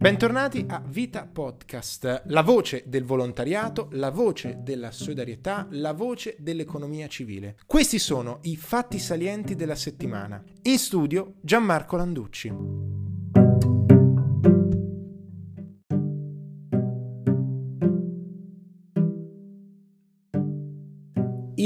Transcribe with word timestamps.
Bentornati 0.00 0.64
a 0.66 0.82
Vita 0.82 1.26
Podcast, 1.30 2.22
la 2.28 2.40
voce 2.40 2.84
del 2.86 3.04
volontariato, 3.04 3.88
la 3.92 4.10
voce 4.10 4.60
della 4.62 4.92
solidarietà, 4.92 5.66
la 5.72 5.92
voce 5.92 6.36
dell'economia 6.38 7.06
civile. 7.06 7.58
Questi 7.66 7.98
sono 7.98 8.38
i 8.44 8.56
fatti 8.56 8.98
salienti 8.98 9.54
della 9.54 9.74
settimana. 9.74 10.42
In 10.62 10.78
studio 10.78 11.34
Gianmarco 11.42 11.96
Landucci. 11.98 12.99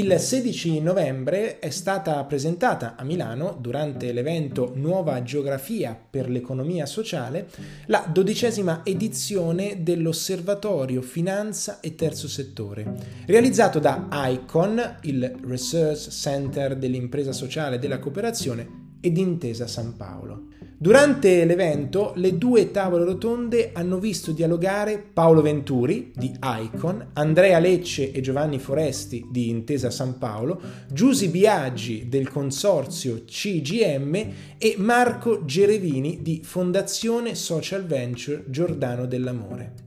Il 0.05 0.19
16 0.19 0.81
novembre 0.81 1.57
è 1.57 1.71
stata 1.71 2.23
presentata 2.25 2.93
a 2.95 3.03
Milano, 3.03 3.57
durante 3.59 4.11
l'evento 4.11 4.71
Nuova 4.75 5.23
Geografia 5.23 5.99
per 6.07 6.29
l'economia 6.29 6.85
sociale, 6.85 7.49
la 7.87 8.07
dodicesima 8.07 8.81
edizione 8.83 9.81
dell'Osservatorio 9.81 11.01
Finanza 11.01 11.79
e 11.79 11.95
Terzo 11.95 12.27
Settore, 12.27 12.85
realizzato 13.25 13.79
da 13.79 14.07
ICON, 14.11 14.97
il 15.01 15.37
Research 15.43 16.09
Center 16.09 16.75
dell'impresa 16.75 17.31
sociale 17.31 17.77
e 17.77 17.79
della 17.79 17.97
cooperazione, 17.97 18.97
ed 19.01 19.17
Intesa 19.17 19.65
San 19.65 19.97
Paolo. 19.97 20.49
Durante 20.77 21.45
l'evento 21.45 22.11
le 22.17 22.37
due 22.37 22.69
tavole 22.69 23.05
rotonde 23.05 23.69
hanno 23.73 23.97
visto 23.97 24.33
dialogare 24.33 24.97
Paolo 24.97 25.41
Venturi 25.41 26.11
di 26.13 26.37
Icon, 26.43 27.11
Andrea 27.13 27.59
Lecce 27.59 28.11
e 28.11 28.19
Giovanni 28.19 28.59
Foresti 28.59 29.25
di 29.31 29.47
Intesa 29.47 29.89
San 29.89 30.17
Paolo, 30.17 30.59
Giusi 30.91 31.29
Biaggi 31.29 32.09
del 32.09 32.29
consorzio 32.29 33.23
CGM 33.23 34.15
e 34.57 34.75
Marco 34.77 35.45
Gerevini 35.45 36.21
di 36.21 36.41
Fondazione 36.43 37.35
Social 37.35 37.85
Venture 37.85 38.43
Giordano 38.47 39.05
dell'Amore. 39.05 39.84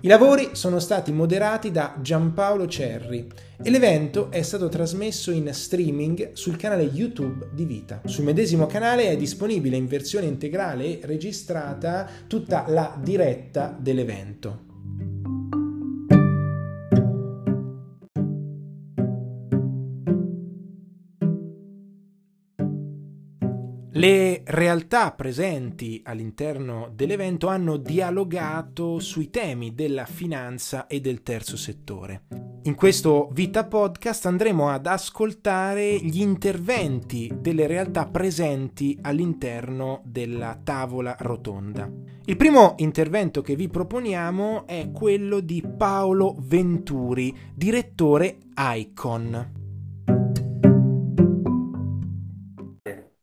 I 0.00 0.06
lavori 0.06 0.50
sono 0.52 0.78
stati 0.78 1.10
moderati 1.10 1.72
da 1.72 1.96
Giampaolo 2.00 2.68
Cerri 2.68 3.26
e 3.60 3.68
l'evento 3.68 4.30
è 4.30 4.42
stato 4.42 4.68
trasmesso 4.68 5.32
in 5.32 5.52
streaming 5.52 6.34
sul 6.34 6.56
canale 6.56 6.84
YouTube 6.84 7.48
di 7.52 7.64
Vita. 7.64 8.02
Sul 8.04 8.22
medesimo 8.22 8.66
canale 8.66 9.08
è 9.08 9.16
disponibile 9.16 9.74
in 9.74 9.88
versione 9.88 10.26
integrale 10.26 11.00
e 11.00 11.04
registrata 11.04 12.08
tutta 12.28 12.66
la 12.68 12.96
diretta 13.02 13.76
dell'evento. 13.76 14.67
Le 23.98 24.42
realtà 24.44 25.10
presenti 25.10 26.00
all'interno 26.04 26.88
dell'evento 26.94 27.48
hanno 27.48 27.76
dialogato 27.76 29.00
sui 29.00 29.28
temi 29.28 29.74
della 29.74 30.04
finanza 30.04 30.86
e 30.86 31.00
del 31.00 31.24
terzo 31.24 31.56
settore. 31.56 32.26
In 32.62 32.76
questo 32.76 33.28
Vita 33.32 33.64
Podcast 33.66 34.26
andremo 34.26 34.68
ad 34.68 34.86
ascoltare 34.86 35.96
gli 35.96 36.20
interventi 36.20 37.28
delle 37.40 37.66
realtà 37.66 38.06
presenti 38.06 38.96
all'interno 39.02 40.02
della 40.04 40.56
tavola 40.62 41.16
rotonda. 41.18 41.90
Il 42.26 42.36
primo 42.36 42.74
intervento 42.76 43.42
che 43.42 43.56
vi 43.56 43.66
proponiamo 43.66 44.64
è 44.68 44.92
quello 44.92 45.40
di 45.40 45.60
Paolo 45.76 46.36
Venturi, 46.38 47.36
direttore 47.52 48.36
ICON. 48.56 49.67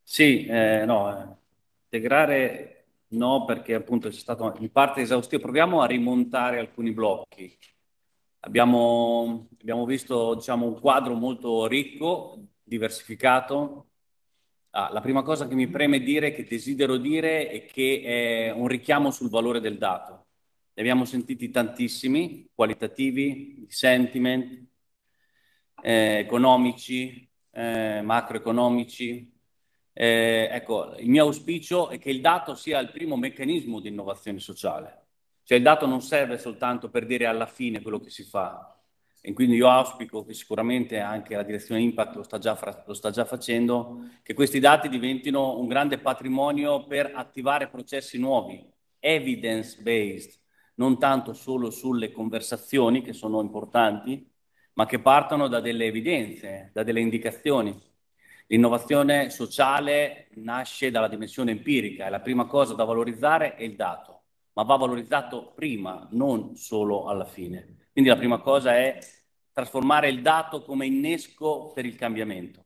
Sì, 0.07 0.45
eh, 0.45 0.85
no, 0.85 1.39
integrare 1.83 2.85
no, 3.09 3.43
perché 3.45 3.73
appunto 3.73 4.09
c'è 4.09 4.17
stato 4.19 4.55
in 4.59 4.71
parte 4.71 5.01
esaustivo. 5.01 5.41
Proviamo 5.41 5.81
a 5.81 5.87
rimontare 5.87 6.59
alcuni 6.59 6.91
blocchi. 6.91 7.57
Abbiamo, 8.41 9.47
abbiamo 9.59 9.85
visto, 9.85 10.35
diciamo, 10.35 10.67
un 10.67 10.79
quadro 10.79 11.15
molto 11.15 11.65
ricco, 11.67 12.37
diversificato. 12.63 13.87
Ah, 14.71 14.91
la 14.91 15.01
prima 15.01 15.23
cosa 15.23 15.47
che 15.47 15.55
mi 15.55 15.67
preme 15.67 15.99
dire, 15.99 16.33
che 16.33 16.45
desidero 16.45 16.97
dire, 16.97 17.49
è 17.49 17.65
che 17.65 18.01
è 18.03 18.51
un 18.51 18.67
richiamo 18.67 19.09
sul 19.11 19.29
valore 19.29 19.59
del 19.59 19.77
dato. 19.79 20.13
Ne 20.73 20.81
abbiamo 20.81 21.05
sentiti 21.05 21.49
tantissimi, 21.49 22.49
qualitativi, 22.53 23.65
sentiment, 23.69 24.67
eh, 25.81 26.19
economici, 26.19 27.27
eh, 27.51 28.01
macroeconomici, 28.03 29.34
eh, 29.97 30.49
ecco, 30.51 30.93
il 30.97 31.09
mio 31.09 31.23
auspicio 31.23 31.87
è 31.87 31.97
che 31.97 32.09
il 32.09 32.19
dato 32.19 32.53
sia 32.53 32.79
il 32.79 32.91
primo 32.91 33.15
meccanismo 33.15 33.79
di 33.79 33.87
innovazione 33.87 34.39
sociale. 34.39 35.03
Cioè 35.43 35.57
il 35.57 35.63
dato 35.63 35.85
non 35.85 36.01
serve 36.01 36.37
soltanto 36.37 36.89
per 36.89 37.05
dire 37.05 37.27
alla 37.27 37.45
fine 37.45 37.81
quello 37.81 38.01
che 38.01 38.09
si 38.09 38.23
fa. 38.23 38.77
E 39.21 39.31
quindi 39.31 39.55
io 39.55 39.69
auspico 39.69 40.25
che 40.25 40.33
sicuramente 40.33 40.99
anche 40.99 41.35
la 41.35 41.43
direzione 41.43 41.81
Impact 41.81 42.15
lo 42.15 42.23
sta 42.23 42.37
già, 42.39 42.55
fra, 42.55 42.83
lo 42.85 42.93
sta 42.93 43.09
già 43.09 43.23
facendo, 43.23 44.09
che 44.21 44.33
questi 44.33 44.59
dati 44.59 44.89
diventino 44.89 45.57
un 45.59 45.67
grande 45.67 45.97
patrimonio 45.97 46.85
per 46.87 47.11
attivare 47.15 47.69
processi 47.69 48.19
nuovi, 48.19 48.63
evidence-based, 48.99 50.37
non 50.75 50.99
tanto 50.99 51.33
solo 51.33 51.69
sulle 51.69 52.11
conversazioni 52.11 53.01
che 53.01 53.13
sono 53.13 53.39
importanti, 53.41 54.29
ma 54.73 54.85
che 54.85 54.99
partono 54.99 55.47
da 55.47 55.61
delle 55.61 55.85
evidenze, 55.85 56.71
da 56.73 56.83
delle 56.83 56.99
indicazioni. 56.99 57.93
L'innovazione 58.47 59.31
sociale 59.31 60.27
nasce 60.35 60.91
dalla 60.91 61.07
dimensione 61.07 61.49
empirica 61.49 62.05
e 62.05 62.11
la 62.11 62.19
prima 62.19 62.45
cosa 62.45 62.75
da 62.75 62.83
valorizzare 62.83 63.55
è 63.55 63.63
il 63.63 63.75
dato, 63.75 64.25
ma 64.53 64.61
va 64.61 64.75
valorizzato 64.75 65.53
prima, 65.55 66.07
non 66.11 66.55
solo 66.55 67.07
alla 67.07 67.25
fine. 67.25 67.87
Quindi 67.91 68.11
la 68.11 68.15
prima 68.15 68.39
cosa 68.41 68.75
è 68.75 68.99
trasformare 69.51 70.09
il 70.09 70.21
dato 70.21 70.61
come 70.61 70.85
innesco 70.85 71.71
per 71.73 71.87
il 71.87 71.95
cambiamento, 71.95 72.65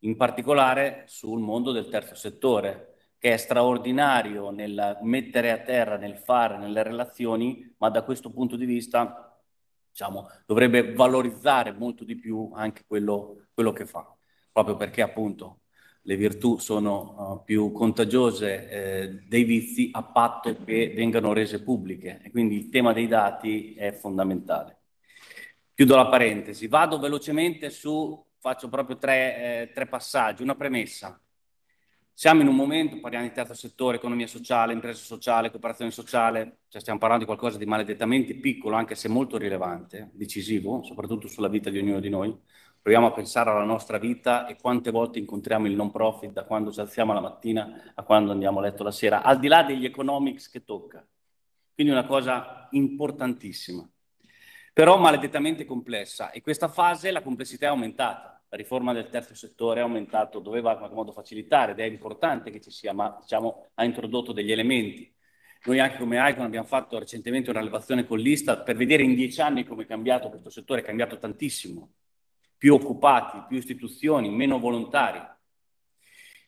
in 0.00 0.16
particolare 0.16 1.04
sul 1.06 1.38
mondo 1.38 1.70
del 1.70 1.88
terzo 1.88 2.16
settore, 2.16 3.12
che 3.16 3.34
è 3.34 3.36
straordinario 3.36 4.50
nel 4.50 4.98
mettere 5.02 5.52
a 5.52 5.58
terra, 5.58 5.98
nel 5.98 6.16
fare, 6.16 6.58
nelle 6.58 6.82
relazioni, 6.82 7.76
ma 7.78 7.90
da 7.90 8.02
questo 8.02 8.32
punto 8.32 8.56
di 8.56 8.64
vista 8.64 9.40
diciamo, 9.88 10.28
dovrebbe 10.46 10.94
valorizzare 10.94 11.70
molto 11.70 12.02
di 12.02 12.16
più 12.16 12.50
anche 12.54 12.82
quello, 12.88 13.46
quello 13.54 13.72
che 13.72 13.86
fa 13.86 14.16
proprio 14.52 14.76
perché 14.76 15.02
appunto 15.02 15.60
le 16.02 16.16
virtù 16.16 16.58
sono 16.58 17.40
uh, 17.40 17.44
più 17.44 17.72
contagiose 17.72 18.68
eh, 18.68 19.08
dei 19.28 19.44
vizi 19.44 19.90
a 19.92 20.02
patto 20.02 20.56
che 20.64 20.92
vengano 20.94 21.32
rese 21.32 21.62
pubbliche 21.62 22.20
e 22.22 22.30
quindi 22.30 22.56
il 22.56 22.68
tema 22.70 22.92
dei 22.92 23.06
dati 23.06 23.74
è 23.74 23.92
fondamentale. 23.92 24.78
Chiudo 25.74 25.96
la 25.96 26.08
parentesi, 26.08 26.68
vado 26.68 26.98
velocemente 26.98 27.70
su, 27.70 28.26
faccio 28.38 28.68
proprio 28.68 28.98
tre, 28.98 29.62
eh, 29.62 29.72
tre 29.72 29.86
passaggi, 29.86 30.42
una 30.42 30.54
premessa. 30.54 31.20
Siamo 32.12 32.42
in 32.42 32.48
un 32.48 32.54
momento, 32.54 33.00
parliamo 33.00 33.26
di 33.26 33.32
terzo 33.32 33.54
settore, 33.54 33.96
economia 33.96 34.26
sociale, 34.26 34.74
impresa 34.74 35.02
sociale, 35.02 35.50
cooperazione 35.50 35.90
sociale, 35.90 36.58
cioè 36.68 36.82
stiamo 36.82 36.98
parlando 36.98 37.24
di 37.24 37.30
qualcosa 37.30 37.56
di 37.56 37.64
maledettamente 37.64 38.34
piccolo, 38.34 38.76
anche 38.76 38.94
se 38.94 39.08
molto 39.08 39.38
rilevante, 39.38 40.10
decisivo, 40.12 40.82
soprattutto 40.82 41.28
sulla 41.28 41.48
vita 41.48 41.70
di 41.70 41.78
ognuno 41.78 41.98
di 41.98 42.10
noi 42.10 42.38
proviamo 42.82 43.08
a 43.08 43.12
pensare 43.12 43.50
alla 43.50 43.64
nostra 43.64 43.98
vita 43.98 44.46
e 44.46 44.56
quante 44.56 44.90
volte 44.90 45.18
incontriamo 45.18 45.66
il 45.66 45.74
non 45.74 45.90
profit 45.90 46.32
da 46.32 46.44
quando 46.44 46.72
ci 46.72 46.80
alziamo 46.80 47.12
la 47.12 47.20
mattina 47.20 47.92
a 47.94 48.02
quando 48.02 48.32
andiamo 48.32 48.58
a 48.58 48.62
letto 48.62 48.82
la 48.82 48.90
sera, 48.90 49.22
al 49.22 49.38
di 49.38 49.48
là 49.48 49.62
degli 49.62 49.84
economics 49.84 50.48
che 50.48 50.64
tocca. 50.64 51.06
Quindi 51.74 51.92
una 51.92 52.06
cosa 52.06 52.68
importantissima, 52.72 53.88
però 54.72 54.98
maledettamente 54.98 55.64
complessa 55.64 56.30
e 56.30 56.40
questa 56.40 56.68
fase 56.68 57.10
la 57.10 57.22
complessità 57.22 57.66
è 57.66 57.68
aumentata. 57.68 58.42
La 58.48 58.56
riforma 58.56 58.92
del 58.92 59.08
terzo 59.08 59.34
settore 59.34 59.78
è 59.78 59.82
aumentato, 59.82 60.40
doveva 60.40 60.72
in 60.72 60.78
qualche 60.78 60.96
modo 60.96 61.12
facilitare 61.12 61.72
ed 61.72 61.78
è 61.78 61.84
importante 61.84 62.50
che 62.50 62.60
ci 62.60 62.72
sia, 62.72 62.92
ma 62.92 63.16
diciamo, 63.20 63.68
ha 63.74 63.84
introdotto 63.84 64.32
degli 64.32 64.50
elementi. 64.50 65.14
Noi 65.66 65.78
anche 65.78 65.98
come 65.98 66.18
Icon 66.30 66.46
abbiamo 66.46 66.66
fatto 66.66 66.98
recentemente 66.98 67.50
una 67.50 67.60
rilevazione 67.60 68.06
con 68.06 68.18
l'Istat 68.18 68.64
per 68.64 68.76
vedere 68.76 69.04
in 69.04 69.14
dieci 69.14 69.40
anni 69.40 69.64
come 69.64 69.84
è 69.84 69.86
cambiato 69.86 70.30
questo 70.30 70.50
settore, 70.50 70.80
è 70.80 70.84
cambiato 70.84 71.18
tantissimo 71.18 71.92
più 72.60 72.74
occupati, 72.74 73.42
più 73.48 73.56
istituzioni, 73.56 74.28
meno 74.28 74.58
volontari. 74.58 75.18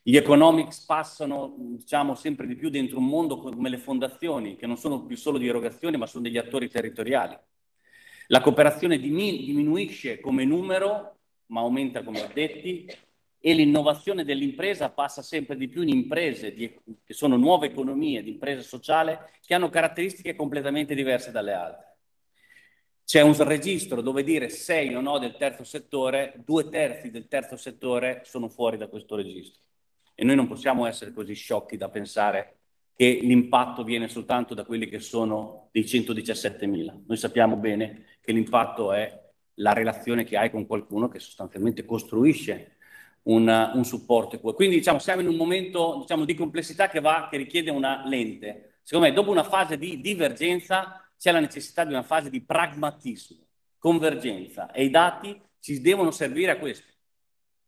Gli 0.03 0.15
economics 0.15 0.85
passano, 0.85 1.55
diciamo, 1.57 2.13
sempre 2.13 2.45
di 2.45 2.55
più 2.55 2.69
dentro 2.69 2.99
un 2.99 3.07
mondo 3.07 3.39
come 3.39 3.67
le 3.67 3.79
fondazioni, 3.79 4.55
che 4.55 4.67
non 4.67 4.77
sono 4.77 5.07
più 5.07 5.17
solo 5.17 5.39
di 5.39 5.47
erogazione, 5.47 5.97
ma 5.97 6.05
sono 6.05 6.21
degli 6.21 6.37
attori 6.37 6.69
territoriali. 6.69 7.35
La 8.27 8.41
cooperazione 8.41 8.99
diminuisce 8.99 10.19
come 10.19 10.45
numero, 10.45 11.17
ma 11.47 11.61
aumenta 11.61 12.03
come 12.03 12.21
addetti, 12.21 12.85
e 13.39 13.53
l'innovazione 13.55 14.23
dell'impresa 14.23 14.91
passa 14.91 15.23
sempre 15.23 15.57
di 15.57 15.67
più 15.67 15.81
in 15.81 15.89
imprese, 15.89 16.53
di, 16.53 16.79
che 17.03 17.13
sono 17.15 17.37
nuove 17.37 17.69
economie 17.69 18.21
di 18.21 18.29
impresa 18.29 18.61
sociale, 18.61 19.31
che 19.43 19.55
hanno 19.55 19.69
caratteristiche 19.69 20.35
completamente 20.35 20.93
diverse 20.93 21.31
dalle 21.31 21.53
altre. 21.53 21.92
C'è 23.05 23.21
un 23.21 23.35
registro 23.43 24.01
dove 24.01 24.23
dire 24.23 24.49
sei 24.49 24.93
o 24.95 25.01
no 25.01 25.19
del 25.19 25.35
terzo 25.37 25.63
settore, 25.63 26.41
due 26.45 26.69
terzi 26.69 27.11
del 27.11 27.27
terzo 27.27 27.57
settore 27.57 28.21
sono 28.25 28.47
fuori 28.47 28.77
da 28.77 28.87
questo 28.87 29.15
registro. 29.15 29.61
E 30.15 30.23
noi 30.23 30.35
non 30.35 30.47
possiamo 30.47 30.85
essere 30.85 31.11
così 31.11 31.33
sciocchi 31.33 31.75
da 31.77 31.89
pensare 31.89 32.57
che 32.95 33.19
l'impatto 33.21 33.83
viene 33.83 34.07
soltanto 34.07 34.53
da 34.53 34.63
quelli 34.63 34.87
che 34.87 34.99
sono 34.99 35.69
dei 35.71 35.83
117.000. 35.83 37.03
Noi 37.07 37.17
sappiamo 37.17 37.55
bene 37.57 38.17
che 38.21 38.31
l'impatto 38.31 38.93
è 38.93 39.21
la 39.55 39.73
relazione 39.73 40.23
che 40.23 40.37
hai 40.37 40.49
con 40.49 40.65
qualcuno 40.65 41.07
che 41.07 41.19
sostanzialmente 41.19 41.85
costruisce 41.85 42.77
un, 43.23 43.71
un 43.73 43.85
supporto. 43.85 44.39
Quindi 44.39 44.77
diciamo, 44.77 44.99
siamo 44.99 45.21
in 45.21 45.27
un 45.27 45.35
momento 45.35 45.97
diciamo, 46.01 46.25
di 46.25 46.35
complessità 46.35 46.87
che, 46.87 46.99
va, 46.99 47.27
che 47.29 47.37
richiede 47.37 47.71
una 47.71 48.03
lente. 48.05 48.77
Secondo 48.83 49.07
me 49.07 49.13
dopo 49.13 49.31
una 49.31 49.43
fase 49.43 49.77
di 49.77 50.01
divergenza 50.01 51.02
c'è 51.23 51.31
la 51.31 51.39
necessità 51.39 51.85
di 51.85 51.93
una 51.93 52.03
fase 52.03 52.29
di 52.29 52.41
pragmatismo, 52.41 53.47
convergenza 53.77 54.71
e 54.71 54.83
i 54.83 54.89
dati 54.89 55.41
ci 55.61 55.79
devono 55.79 56.11
servire 56.11 56.51
a 56.51 56.57
questo, 56.57 56.91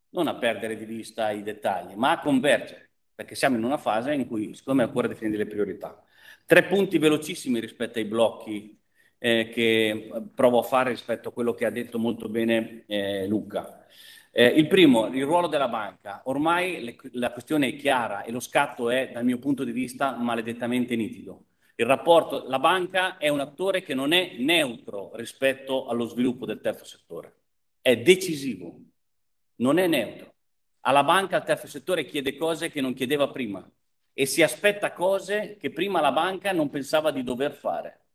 non 0.10 0.28
a 0.28 0.36
perdere 0.36 0.76
di 0.76 0.84
vista 0.84 1.32
i 1.32 1.42
dettagli, 1.42 1.94
ma 1.94 2.12
a 2.12 2.20
convergere, 2.20 2.90
perché 3.16 3.34
siamo 3.34 3.56
in 3.56 3.64
una 3.64 3.78
fase 3.78 4.14
in 4.14 4.28
cui 4.28 4.54
secondo 4.56 4.82
me 4.82 4.90
occorre 4.90 5.08
definire 5.08 5.38
le 5.38 5.46
priorità. 5.46 6.04
Tre 6.46 6.66
punti 6.66 6.98
velocissimi 6.98 7.62
rispetto 7.62 7.98
ai 7.98 8.04
blocchi 8.04 8.78
eh, 9.20 9.48
che 9.48 10.12
provo 10.36 10.60
a 10.60 10.64
fare 10.64 10.90
rispetto 10.90 11.30
a 11.30 11.32
quello 11.32 11.54
che 11.54 11.66
ha 11.66 11.72
detto 11.72 11.98
molto 11.98 12.28
bene 12.28 12.84
eh, 12.88 13.26
Luca. 13.26 13.86
Eh, 14.32 14.48
il 14.48 14.68
primo, 14.68 15.08
il 15.08 15.24
ruolo 15.24 15.48
della 15.48 15.70
banca. 15.70 16.24
Ormai 16.26 16.84
le, 16.84 16.98
la 17.14 17.32
questione 17.32 17.70
è 17.70 17.76
chiara 17.78 18.24
e 18.24 18.34
lo 18.34 18.42
scatto 18.42 18.90
è, 18.90 19.12
dal 19.14 19.24
mio 19.24 19.40
punto 19.40 19.64
di 19.64 19.72
vista, 19.72 20.14
maledettamente 20.18 20.98
nitido. 20.98 21.46
Il 21.78 21.86
rapporto, 21.86 22.46
la 22.48 22.60
banca 22.60 23.18
è 23.18 23.28
un 23.28 23.42
attore 23.42 23.82
che 23.82 23.94
non 23.94 24.14
è 24.14 24.36
neutro 24.38 25.12
rispetto 25.16 25.88
allo 25.88 26.06
sviluppo 26.06 26.46
del 26.46 26.62
terzo 26.62 26.86
settore, 26.86 27.34
è 27.82 27.98
decisivo, 27.98 28.80
non 29.56 29.78
è 29.78 29.86
neutro. 29.86 30.34
Alla 30.82 31.04
banca 31.04 31.36
il 31.36 31.44
terzo 31.44 31.68
settore 31.68 32.06
chiede 32.06 32.38
cose 32.38 32.70
che 32.70 32.80
non 32.80 32.94
chiedeva 32.94 33.30
prima 33.30 33.70
e 34.14 34.26
si 34.26 34.42
aspetta 34.42 34.94
cose 34.94 35.58
che 35.60 35.72
prima 35.72 36.00
la 36.00 36.14
banca 36.14 36.54
non 36.54 36.70
pensava 36.70 37.12
di 37.12 37.24
dover 37.24 37.52
fare. 37.52 38.06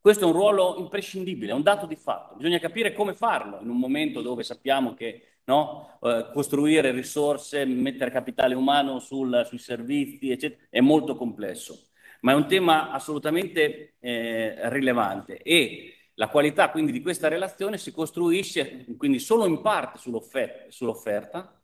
Questo 0.00 0.22
è 0.22 0.26
un 0.28 0.34
ruolo 0.34 0.76
imprescindibile, 0.78 1.50
è 1.50 1.54
un 1.54 1.62
dato 1.62 1.86
di 1.86 1.96
fatto. 1.96 2.36
Bisogna 2.36 2.60
capire 2.60 2.92
come 2.92 3.14
farlo 3.14 3.58
in 3.60 3.68
un 3.68 3.78
momento 3.78 4.22
dove 4.22 4.44
sappiamo 4.44 4.94
che 4.94 5.38
no, 5.46 5.98
eh, 6.02 6.30
costruire 6.32 6.92
risorse, 6.92 7.64
mettere 7.64 8.12
capitale 8.12 8.54
umano 8.54 9.00
sul, 9.00 9.44
sui 9.44 9.58
servizi, 9.58 10.30
eccetera, 10.30 10.62
è 10.70 10.78
molto 10.78 11.16
complesso. 11.16 11.85
Ma 12.26 12.32
è 12.32 12.34
un 12.34 12.48
tema 12.48 12.90
assolutamente 12.90 13.94
eh, 14.00 14.68
rilevante 14.68 15.40
e 15.42 15.94
la 16.14 16.26
qualità 16.26 16.70
quindi 16.70 16.90
di 16.90 17.00
questa 17.00 17.28
relazione 17.28 17.78
si 17.78 17.92
costruisce 17.92 18.84
quindi 18.96 19.20
solo 19.20 19.46
in 19.46 19.60
parte 19.60 19.98
sull'offerta, 19.98 20.68
sull'offerta 20.68 21.62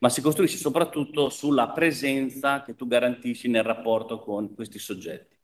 ma 0.00 0.08
si 0.08 0.20
costruisce 0.20 0.56
soprattutto 0.56 1.28
sulla 1.28 1.68
presenza 1.70 2.64
che 2.64 2.74
tu 2.74 2.88
garantisci 2.88 3.46
nel 3.48 3.62
rapporto 3.62 4.18
con 4.18 4.52
questi 4.52 4.80
soggetti. 4.80 5.36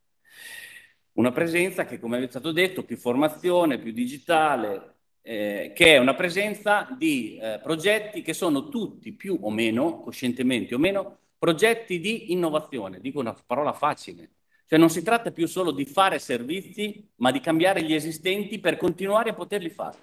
Una 1.12 1.30
presenza 1.30 1.86
che, 1.86 2.00
come 2.00 2.22
è 2.22 2.28
stato 2.28 2.50
detto, 2.50 2.82
più 2.82 2.96
formazione, 2.96 3.78
più 3.78 3.92
digitale, 3.92 4.94
eh, 5.22 5.72
che 5.74 5.94
è 5.94 5.98
una 5.98 6.14
presenza 6.14 6.88
di 6.98 7.38
eh, 7.38 7.60
progetti 7.62 8.20
che 8.20 8.34
sono 8.34 8.68
tutti 8.68 9.12
più 9.12 9.38
o 9.40 9.50
meno, 9.50 10.00
coscientemente 10.00 10.74
o 10.74 10.78
meno, 10.78 11.18
progetti 11.38 12.00
di 12.00 12.32
innovazione. 12.32 13.00
Dico 13.00 13.20
una 13.20 13.34
parola 13.46 13.72
facile. 13.72 14.35
Cioè 14.68 14.78
non 14.78 14.90
si 14.90 15.02
tratta 15.02 15.30
più 15.30 15.46
solo 15.46 15.70
di 15.70 15.84
fare 15.84 16.18
servizi, 16.18 17.08
ma 17.16 17.30
di 17.30 17.40
cambiare 17.40 17.82
gli 17.82 17.94
esistenti 17.94 18.58
per 18.58 18.76
continuare 18.76 19.30
a 19.30 19.34
poterli 19.34 19.70
fare. 19.70 19.98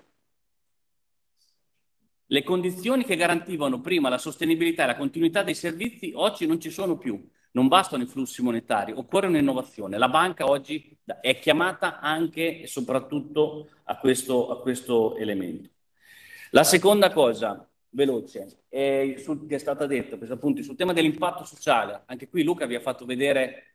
Le 2.28 2.44
condizioni 2.44 3.04
che 3.04 3.18
garantivano 3.18 3.82
prima 3.82 4.08
la 4.08 4.18
sostenibilità 4.18 4.84
e 4.84 4.88
la 4.88 4.96
continuità 4.96 5.44
dei 5.44 5.54
servizi 5.54 6.14
oggi 6.16 6.46
non 6.46 6.62
ci 6.62 6.70
sono 6.70 6.98
più. 6.98 7.30
Non 7.52 7.68
bastano 7.68 8.04
i 8.04 8.08
flussi 8.08 8.42
monetari, 8.42 8.94
occorre 8.94 9.28
un'innovazione. 9.28 9.98
La 9.98 10.10
banca 10.10 10.46
oggi 10.46 10.98
è 11.22 11.38
chiamata 11.38 12.00
anche 12.00 12.62
e 12.62 12.66
soprattutto 12.68 13.70
a 13.84 13.98
questo, 13.98 14.50
a 14.50 14.60
questo 14.62 15.16
elemento. 15.18 15.70
La 16.52 16.64
seconda 16.64 17.12
cosa, 17.12 17.70
veloce, 17.90 18.64
è 18.70 19.16
sul, 19.20 19.46
che 19.46 19.56
è 19.56 19.60
stata 19.60 19.86
detta, 19.86 20.18
appunto, 20.34 20.64
sul 20.64 20.76
tema 20.76 20.94
dell'impatto 20.94 21.44
sociale. 21.44 22.04
Anche 22.06 22.28
qui 22.30 22.44
Luca 22.44 22.66
vi 22.66 22.76
ha 22.76 22.80
fatto 22.80 23.06
vedere 23.06 23.73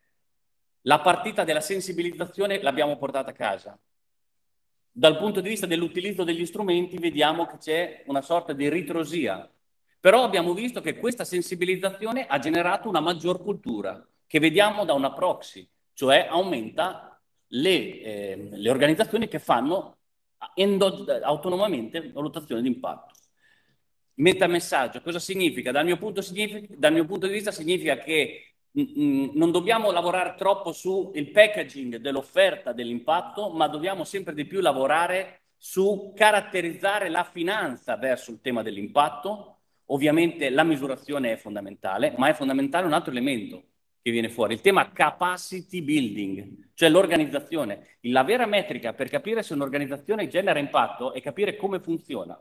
la 0.88 0.98
partita 1.00 1.44
della 1.44 1.60
sensibilizzazione, 1.60 2.60
l'abbiamo 2.60 2.96
portata 2.96 3.30
a 3.30 3.34
casa. 3.34 3.78
Dal 4.90 5.16
punto 5.18 5.40
di 5.40 5.48
vista 5.48 5.66
dell'utilizzo 5.66 6.24
degli 6.24 6.44
strumenti 6.44 6.98
vediamo 6.98 7.46
che 7.46 7.58
c'è 7.58 8.02
una 8.06 8.22
sorta 8.22 8.52
di 8.52 8.68
ritrosia 8.68 9.48
però 10.00 10.22
abbiamo 10.22 10.54
visto 10.54 10.80
che 10.80 10.96
questa 10.96 11.24
sensibilizzazione 11.24 12.26
ha 12.26 12.38
generato 12.38 12.88
una 12.88 13.00
maggior 13.00 13.42
cultura, 13.42 14.06
che 14.26 14.38
vediamo 14.38 14.84
da 14.84 14.92
una 14.92 15.12
proxy, 15.12 15.68
cioè 15.92 16.28
aumenta 16.30 17.20
le, 17.48 18.00
eh, 18.00 18.48
le 18.52 18.70
organizzazioni 18.70 19.26
che 19.26 19.40
fanno 19.40 19.96
autonomamente 21.22 22.12
valutazione 22.12 22.62
di 22.62 22.68
impatto. 22.68 23.14
Metamessaggio, 24.14 25.00
cosa 25.00 25.18
significa? 25.18 25.72
Dal 25.72 25.84
mio 25.84 25.98
significa, 26.22 26.74
dal 26.76 26.92
mio 26.92 27.04
punto 27.04 27.26
di 27.26 27.32
vista 27.32 27.50
significa 27.50 27.98
che 27.98 28.47
non 28.72 29.50
dobbiamo 29.50 29.90
lavorare 29.90 30.34
troppo 30.36 30.72
sul 30.72 31.30
packaging 31.30 31.96
dell'offerta 31.96 32.72
dell'impatto, 32.72 33.50
ma 33.50 33.66
dobbiamo 33.68 34.04
sempre 34.04 34.34
di 34.34 34.44
più 34.44 34.60
lavorare 34.60 35.42
su 35.56 36.12
caratterizzare 36.14 37.08
la 37.08 37.24
finanza 37.24 37.96
verso 37.96 38.30
il 38.30 38.40
tema 38.40 38.62
dell'impatto, 38.62 39.58
Ovviamente 39.90 40.50
la 40.50 40.64
misurazione 40.64 41.32
è 41.32 41.36
fondamentale, 41.36 42.14
ma 42.18 42.28
è 42.28 42.34
fondamentale 42.34 42.86
un 42.86 42.92
altro 42.92 43.10
elemento 43.10 43.62
che 44.02 44.10
viene 44.10 44.28
fuori, 44.28 44.54
il 44.54 44.60
tema 44.60 44.92
capacity 44.92 45.82
building, 45.82 46.70
cioè 46.74 46.90
l'organizzazione. 46.90 47.96
La 48.02 48.22
vera 48.22 48.46
metrica 48.46 48.92
per 48.92 49.08
capire 49.08 49.42
se 49.42 49.54
un'organizzazione 49.54 50.28
genera 50.28 50.58
impatto 50.58 51.12
è 51.14 51.22
capire 51.22 51.56
come 51.56 51.80
funziona. 51.80 52.38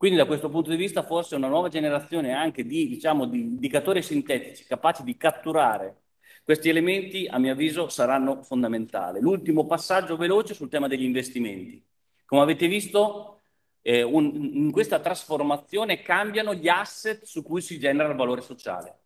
Quindi 0.00 0.16
da 0.16 0.24
questo 0.24 0.48
punto 0.48 0.70
di 0.70 0.76
vista 0.76 1.02
forse 1.02 1.36
una 1.36 1.48
nuova 1.48 1.68
generazione 1.68 2.32
anche 2.32 2.64
di, 2.64 2.88
diciamo, 2.88 3.26
di 3.26 3.40
indicatori 3.40 4.00
sintetici 4.00 4.64
capaci 4.64 5.02
di 5.02 5.14
catturare 5.18 6.04
questi 6.42 6.70
elementi, 6.70 7.26
a 7.28 7.38
mio 7.38 7.52
avviso, 7.52 7.90
saranno 7.90 8.42
fondamentali. 8.42 9.20
L'ultimo 9.20 9.66
passaggio 9.66 10.16
veloce 10.16 10.54
sul 10.54 10.70
tema 10.70 10.88
degli 10.88 11.02
investimenti. 11.02 11.86
Come 12.24 12.40
avete 12.40 12.66
visto, 12.66 13.42
eh, 13.82 14.00
un, 14.02 14.34
in 14.54 14.70
questa 14.70 15.00
trasformazione 15.00 16.00
cambiano 16.00 16.54
gli 16.54 16.68
asset 16.68 17.24
su 17.24 17.42
cui 17.42 17.60
si 17.60 17.78
genera 17.78 18.08
il 18.08 18.16
valore 18.16 18.40
sociale. 18.40 19.00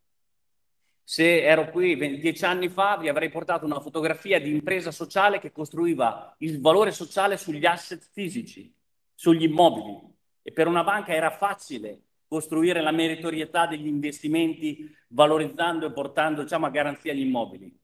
Se 1.02 1.42
ero 1.42 1.72
qui 1.72 1.96
dieci 2.20 2.44
anni 2.44 2.68
fa, 2.68 2.98
vi 2.98 3.08
avrei 3.08 3.30
portato 3.30 3.64
una 3.64 3.80
fotografia 3.80 4.40
di 4.40 4.52
impresa 4.52 4.92
sociale 4.92 5.40
che 5.40 5.50
costruiva 5.50 6.36
il 6.38 6.60
valore 6.60 6.92
sociale 6.92 7.36
sugli 7.36 7.66
asset 7.66 8.08
fisici, 8.12 8.72
sugli 9.12 9.42
immobili. 9.42 10.13
E 10.44 10.52
per 10.52 10.68
una 10.68 10.84
banca 10.84 11.12
era 11.12 11.30
facile 11.30 12.02
costruire 12.28 12.80
la 12.80 12.92
meritorietà 12.92 13.66
degli 13.66 13.88
investimenti 13.88 14.88
valorizzando 15.08 15.86
e 15.86 15.92
portando 15.92 16.42
diciamo, 16.42 16.66
a 16.66 16.70
garanzia 16.70 17.12
gli 17.12 17.26
immobili. 17.26 17.76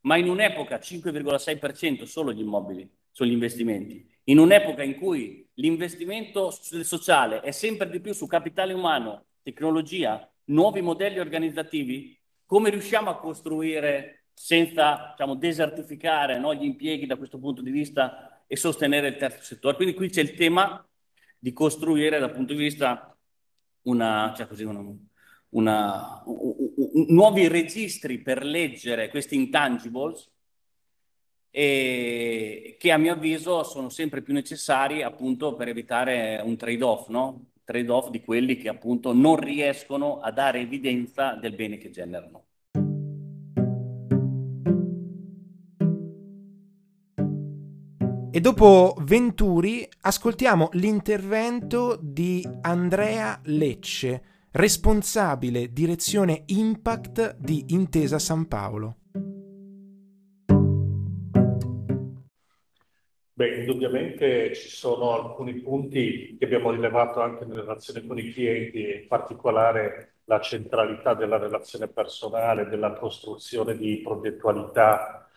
Ma 0.00 0.16
in 0.16 0.28
un'epoca 0.28 0.76
5,6% 0.76 2.02
solo 2.04 2.32
gli 2.32 2.40
immobili, 2.40 2.86
sugli 3.10 3.32
investimenti 3.32 4.16
in 4.28 4.38
un'epoca 4.38 4.82
in 4.82 4.94
cui 4.94 5.46
l'investimento 5.54 6.50
sociale 6.50 7.40
è 7.40 7.50
sempre 7.50 7.88
di 7.88 8.00
più 8.00 8.12
su 8.12 8.26
capitale 8.26 8.74
umano, 8.74 9.24
tecnologia, 9.42 10.30
nuovi 10.46 10.82
modelli 10.82 11.18
organizzativi, 11.18 12.18
come 12.44 12.70
riusciamo 12.70 13.10
a 13.10 13.18
costruire 13.18 14.26
senza 14.34 15.14
diciamo, 15.16 15.34
desertificare 15.34 16.38
no, 16.38 16.54
gli 16.54 16.64
impieghi 16.64 17.06
da 17.06 17.16
questo 17.16 17.38
punto 17.38 17.62
di 17.62 17.70
vista 17.70 18.44
e 18.46 18.56
sostenere 18.56 19.08
il 19.08 19.16
terzo 19.16 19.42
settore? 19.42 19.76
Quindi 19.76 19.94
qui 19.94 20.10
c'è 20.10 20.20
il 20.20 20.34
tema 20.34 20.86
di 21.38 21.52
costruire 21.52 22.18
dal 22.18 22.32
punto 22.32 22.52
di 22.52 22.58
vista 22.58 23.16
una, 23.82 24.32
cioè 24.36 24.46
così, 24.46 24.64
una, 24.64 24.80
una, 25.50 26.22
un, 26.26 26.54
un, 26.76 27.06
nuovi 27.08 27.48
registri 27.48 28.18
per 28.20 28.44
leggere 28.44 29.08
questi 29.08 29.36
intangibles 29.36 30.30
e 31.50 32.76
che 32.78 32.92
a 32.92 32.98
mio 32.98 33.12
avviso 33.12 33.62
sono 33.64 33.88
sempre 33.88 34.22
più 34.22 34.34
necessari 34.34 35.02
appunto 35.02 35.54
per 35.54 35.68
evitare 35.68 36.40
un 36.44 36.56
trade-off, 36.56 37.08
no? 37.08 37.52
Trade-off 37.64 38.10
di 38.10 38.20
quelli 38.20 38.56
che 38.56 38.68
appunto 38.68 39.12
non 39.12 39.36
riescono 39.36 40.20
a 40.20 40.30
dare 40.30 40.60
evidenza 40.60 41.34
del 41.34 41.54
bene 41.54 41.78
che 41.78 41.90
generano. 41.90 42.47
E 48.38 48.40
dopo 48.40 48.94
Venturi 49.00 49.84
ascoltiamo 50.02 50.68
l'intervento 50.74 51.98
di 52.00 52.48
Andrea 52.60 53.40
Lecce, 53.46 54.22
responsabile 54.52 55.72
direzione 55.72 56.44
Impact 56.46 57.34
di 57.36 57.64
Intesa 57.70 58.20
San 58.20 58.46
Paolo. 58.46 58.98
Beh, 63.32 63.56
indubbiamente 63.56 64.54
ci 64.54 64.68
sono 64.68 65.14
alcuni 65.14 65.54
punti 65.54 66.36
che 66.38 66.44
abbiamo 66.44 66.70
rilevato 66.70 67.20
anche 67.20 67.44
nelle 67.44 67.62
relazioni 67.62 68.06
con 68.06 68.18
i 68.18 68.32
clienti, 68.32 69.00
in 69.00 69.08
particolare 69.08 70.12
la 70.26 70.40
centralità 70.40 71.14
della 71.14 71.38
relazione 71.38 71.88
personale, 71.88 72.68
della 72.68 72.92
costruzione 72.92 73.76
di 73.76 74.00
progettualità 74.00 75.27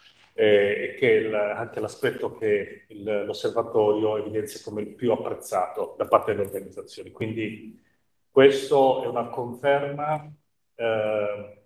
eh, 0.41 0.95
che 0.97 1.05
il, 1.05 1.35
anche 1.35 1.79
l'aspetto 1.79 2.35
che 2.35 2.85
il, 2.87 3.25
l'osservatorio 3.25 4.17
evidenzia 4.17 4.59
come 4.63 4.81
il 4.81 4.95
più 4.95 5.11
apprezzato 5.11 5.93
da 5.95 6.07
parte 6.07 6.31
delle 6.31 6.47
organizzazioni. 6.47 7.11
Quindi 7.11 7.79
questo 8.27 9.03
è 9.03 9.07
una 9.07 9.27
conferma, 9.27 10.33
eh, 10.73 11.63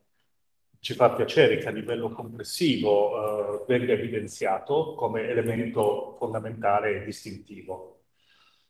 ci 0.79 0.93
fa 0.93 1.13
piacere 1.13 1.57
che 1.57 1.69
a 1.69 1.71
livello 1.71 2.09
complessivo 2.09 3.61
eh, 3.61 3.65
venga 3.65 3.93
evidenziato 3.93 4.93
come 4.95 5.29
elemento 5.29 6.15
fondamentale 6.17 7.01
e 7.01 7.05
distintivo. 7.05 8.03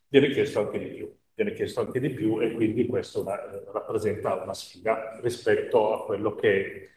Viene 0.08 0.30
chiesto 0.30 0.60
anche 0.60 0.78
di 0.78 0.88
più 0.88 1.12
viene 1.38 1.52
chiesto 1.54 1.82
anche 1.82 2.00
di 2.00 2.12
più 2.12 2.42
e 2.42 2.54
quindi 2.54 2.86
questo 2.86 3.20
una, 3.20 3.38
rappresenta 3.74 4.36
una 4.36 4.54
sfida 4.54 5.20
rispetto 5.22 5.94
a 5.94 6.06
quello 6.06 6.34
che 6.34 6.95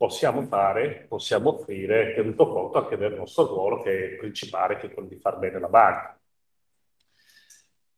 possiamo 0.00 0.40
fare, 0.44 1.04
possiamo 1.06 1.50
offrire, 1.50 2.14
tenuto 2.14 2.48
conto 2.48 2.78
anche 2.78 2.96
del 2.96 3.12
nostro 3.12 3.44
ruolo 3.48 3.82
che 3.82 4.14
è 4.14 4.16
principale, 4.16 4.78
che 4.78 4.86
è 4.86 4.90
quello 4.94 5.08
di 5.08 5.16
far 5.16 5.38
bene 5.38 5.60
la 5.60 5.68
banca. 5.68 6.18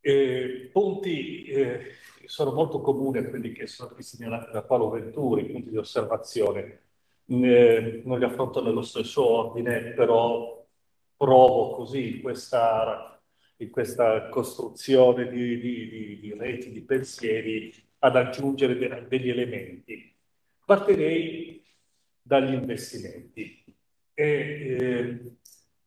E 0.01 0.69
punti 0.73 1.45
eh, 1.45 1.93
sono 2.25 2.51
molto 2.51 2.81
comuni 2.81 3.19
a 3.19 3.29
quelli 3.29 3.53
che 3.53 3.69
sono 3.69 3.91
stati 3.91 4.03
segnalati 4.03 4.51
da 4.51 4.65
Paolo 4.65 4.91
Venturi, 4.91 5.45
punti 5.45 5.71
di 5.71 5.77
osservazione. 5.77 6.81
Eh, 7.25 8.03
non 8.05 8.19
li 8.19 8.25
affronto 8.25 8.65
nello 8.65 8.83
stesso 8.83 9.25
ordine, 9.25 9.93
però 9.93 10.61
provo 11.17 11.77
così 11.77 12.21
questa 12.21 13.17
in 13.59 13.71
questa 13.71 14.29
costruzione 14.29 15.29
di, 15.29 15.61
di, 15.61 15.89
di, 15.89 16.19
di 16.19 16.35
reti 16.37 16.73
di 16.73 16.81
pensieri 16.81 17.73
ad 18.01 18.17
aggiungere 18.17 18.77
de 18.77 19.07
degli 19.07 19.29
elementi. 19.29 20.13
Partirei 20.65 21.62
dagli 22.23 22.55
investimenti. 22.55 23.65
E, 24.15 24.25
eh, 24.81 25.37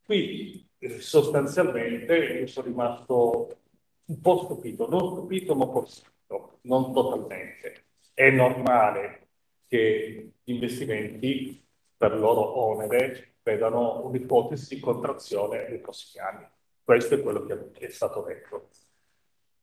qui 0.03 0.67
eh, 0.79 0.99
sostanzialmente 0.99 2.15
io 2.17 2.47
sono 2.47 2.67
rimasto 2.67 3.59
un 4.05 4.21
po' 4.21 4.43
stupito, 4.43 4.87
non 4.89 5.11
stupito 5.11 5.55
ma 5.55 5.65
stupito, 5.85 6.59
non 6.63 6.93
totalmente. 6.93 7.85
È 8.13 8.29
normale 8.29 9.27
che 9.67 10.31
gli 10.43 10.51
investimenti 10.53 11.65
per 11.97 12.17
loro 12.17 12.59
onere 12.59 13.35
vedano 13.43 14.05
un'ipotesi 14.05 14.75
di 14.75 14.81
contrazione 14.81 15.67
nei 15.69 15.79
prossimi 15.79 16.23
anni 16.23 16.47
questo 16.85 17.15
è 17.15 17.21
quello 17.23 17.43
che 17.45 17.87
è 17.87 17.89
stato 17.89 18.21
detto. 18.21 18.69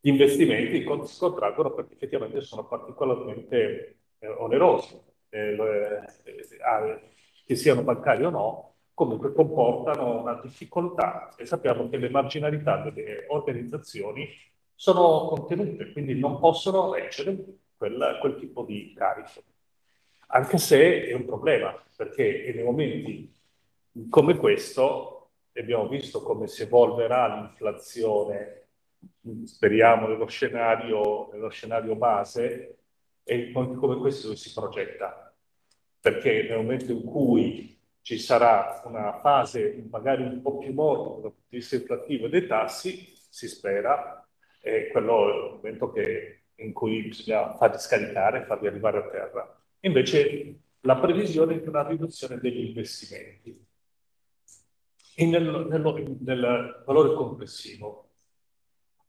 Gli 0.00 0.08
investimenti 0.08 0.84
si 1.06 1.18
contraggono 1.18 1.72
perché 1.72 1.94
effettivamente 1.94 2.40
sono 2.40 2.66
particolarmente 2.66 3.98
eh, 4.18 4.28
onerosi, 4.28 5.00
eh, 5.32 5.56
eh, 6.24 7.00
che 7.46 7.56
siano 7.56 7.82
bancari 7.82 8.24
o 8.24 8.30
no, 8.30 8.74
comunque 8.92 9.32
comportano 9.32 10.20
una 10.20 10.34
difficoltà 10.42 11.34
e 11.36 11.46
sappiamo 11.46 11.88
che 11.88 11.96
le 11.96 12.10
marginalità 12.10 12.76
delle 12.78 13.24
organizzazioni 13.28 14.28
sono 14.74 15.28
contenute, 15.28 15.92
quindi 15.92 16.18
non 16.18 16.38
possono 16.38 16.92
reggere 16.92 17.36
quel, 17.76 18.18
quel 18.20 18.36
tipo 18.36 18.62
di 18.62 18.92
carico. 18.94 19.42
Anche 20.28 20.58
se 20.58 21.06
è 21.06 21.14
un 21.14 21.24
problema, 21.24 21.74
perché 21.96 22.52
nei 22.54 22.64
momenti 22.64 23.32
come 24.08 24.36
questo 24.36 25.30
abbiamo 25.54 25.88
visto 25.88 26.22
come 26.22 26.46
si 26.46 26.62
evolverà 26.62 27.34
l'inflazione, 27.34 28.66
speriamo 29.44 30.08
nello 30.08 30.26
scenario, 30.26 31.30
nello 31.32 31.48
scenario 31.48 31.94
base, 31.94 32.81
e 33.24 33.52
come 33.52 33.96
questo 33.96 34.34
si 34.34 34.52
progetta. 34.52 35.34
Perché 36.00 36.46
nel 36.48 36.58
momento 36.58 36.92
in 36.92 37.04
cui 37.04 37.78
ci 38.02 38.18
sarà 38.18 38.82
una 38.84 39.20
fase 39.20 39.84
magari 39.88 40.22
un 40.22 40.42
po' 40.42 40.58
più 40.58 40.72
morbida 40.72 41.20
dal 41.20 41.32
punto 41.32 41.46
di 41.48 41.56
vista 41.56 41.76
inflattivo 41.76 42.28
dei 42.28 42.46
tassi, 42.46 43.12
si 43.28 43.48
spera, 43.48 44.26
è 44.60 44.88
quello 44.88 45.30
è 45.30 45.36
il 45.36 45.52
momento 45.54 45.92
che, 45.92 46.42
in 46.56 46.72
cui 46.72 47.02
bisogna 47.04 47.54
farli 47.54 47.78
scaricare, 47.78 48.44
farli 48.44 48.66
arrivare 48.66 48.98
a 48.98 49.08
terra. 49.08 49.62
Invece 49.80 50.58
la 50.80 50.96
previsione 50.96 51.60
di 51.60 51.68
una 51.68 51.86
riduzione 51.86 52.38
degli 52.38 52.66
investimenti 52.66 53.66
e 55.14 55.26
nel, 55.26 55.66
nel, 55.68 56.16
nel 56.20 56.82
valore 56.84 57.14
complessivo. 57.14 58.12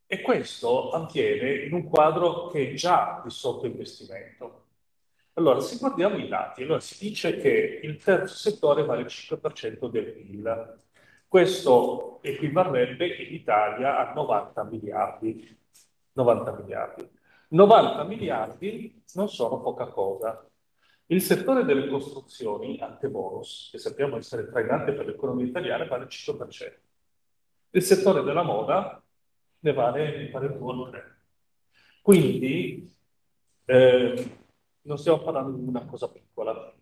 E 0.05 0.21
questo 0.21 0.91
avviene 0.91 1.63
in 1.65 1.73
un 1.73 1.89
quadro 1.89 2.47
che 2.47 2.71
è 2.71 2.73
già 2.73 3.21
di 3.23 3.29
sottoinvestimento. 3.29 4.61
Allora, 5.33 5.59
se 5.61 5.77
guardiamo 5.77 6.17
i 6.17 6.27
dati, 6.27 6.61
allora 6.61 6.79
si 6.79 6.97
dice 6.99 7.37
che 7.37 7.79
il 7.81 7.97
terzo 7.97 8.35
settore 8.35 8.85
vale 8.85 9.01
il 9.01 9.07
5% 9.07 9.89
del 9.89 10.13
PIL. 10.13 10.79
Questo 11.27 12.21
equivarrebbe 12.21 13.07
in 13.07 13.33
Italia 13.33 13.97
a 13.97 14.13
90 14.13 14.63
miliardi. 14.65 15.57
90 16.13 16.51
miliardi. 16.51 17.09
90 17.49 18.03
miliardi 18.03 19.03
non 19.13 19.29
sono 19.29 19.59
poca 19.59 19.87
cosa. 19.87 20.47
Il 21.07 21.21
settore 21.21 21.65
delle 21.65 21.87
costruzioni, 21.87 22.79
ante 22.79 23.09
bonus, 23.09 23.69
che 23.71 23.77
sappiamo 23.77 24.17
essere 24.17 24.47
trainante 24.47 24.93
per 24.93 25.05
l'economia 25.05 25.45
italiana, 25.45 25.85
vale 25.85 26.03
il 26.03 26.09
5%. 26.09 26.79
Il 27.71 27.81
settore 27.81 28.21
della 28.23 28.43
moda 28.43 29.02
ne 29.63 29.73
vale, 29.73 30.29
vale 30.29 30.45
il 30.47 30.57
2 30.57 31.03
Quindi 32.01 32.93
eh, 33.65 34.37
non 34.81 34.97
stiamo 34.97 35.19
parlando 35.21 35.57
di 35.57 35.65
una 35.67 35.85
cosa 35.85 36.09
piccola. 36.09 36.73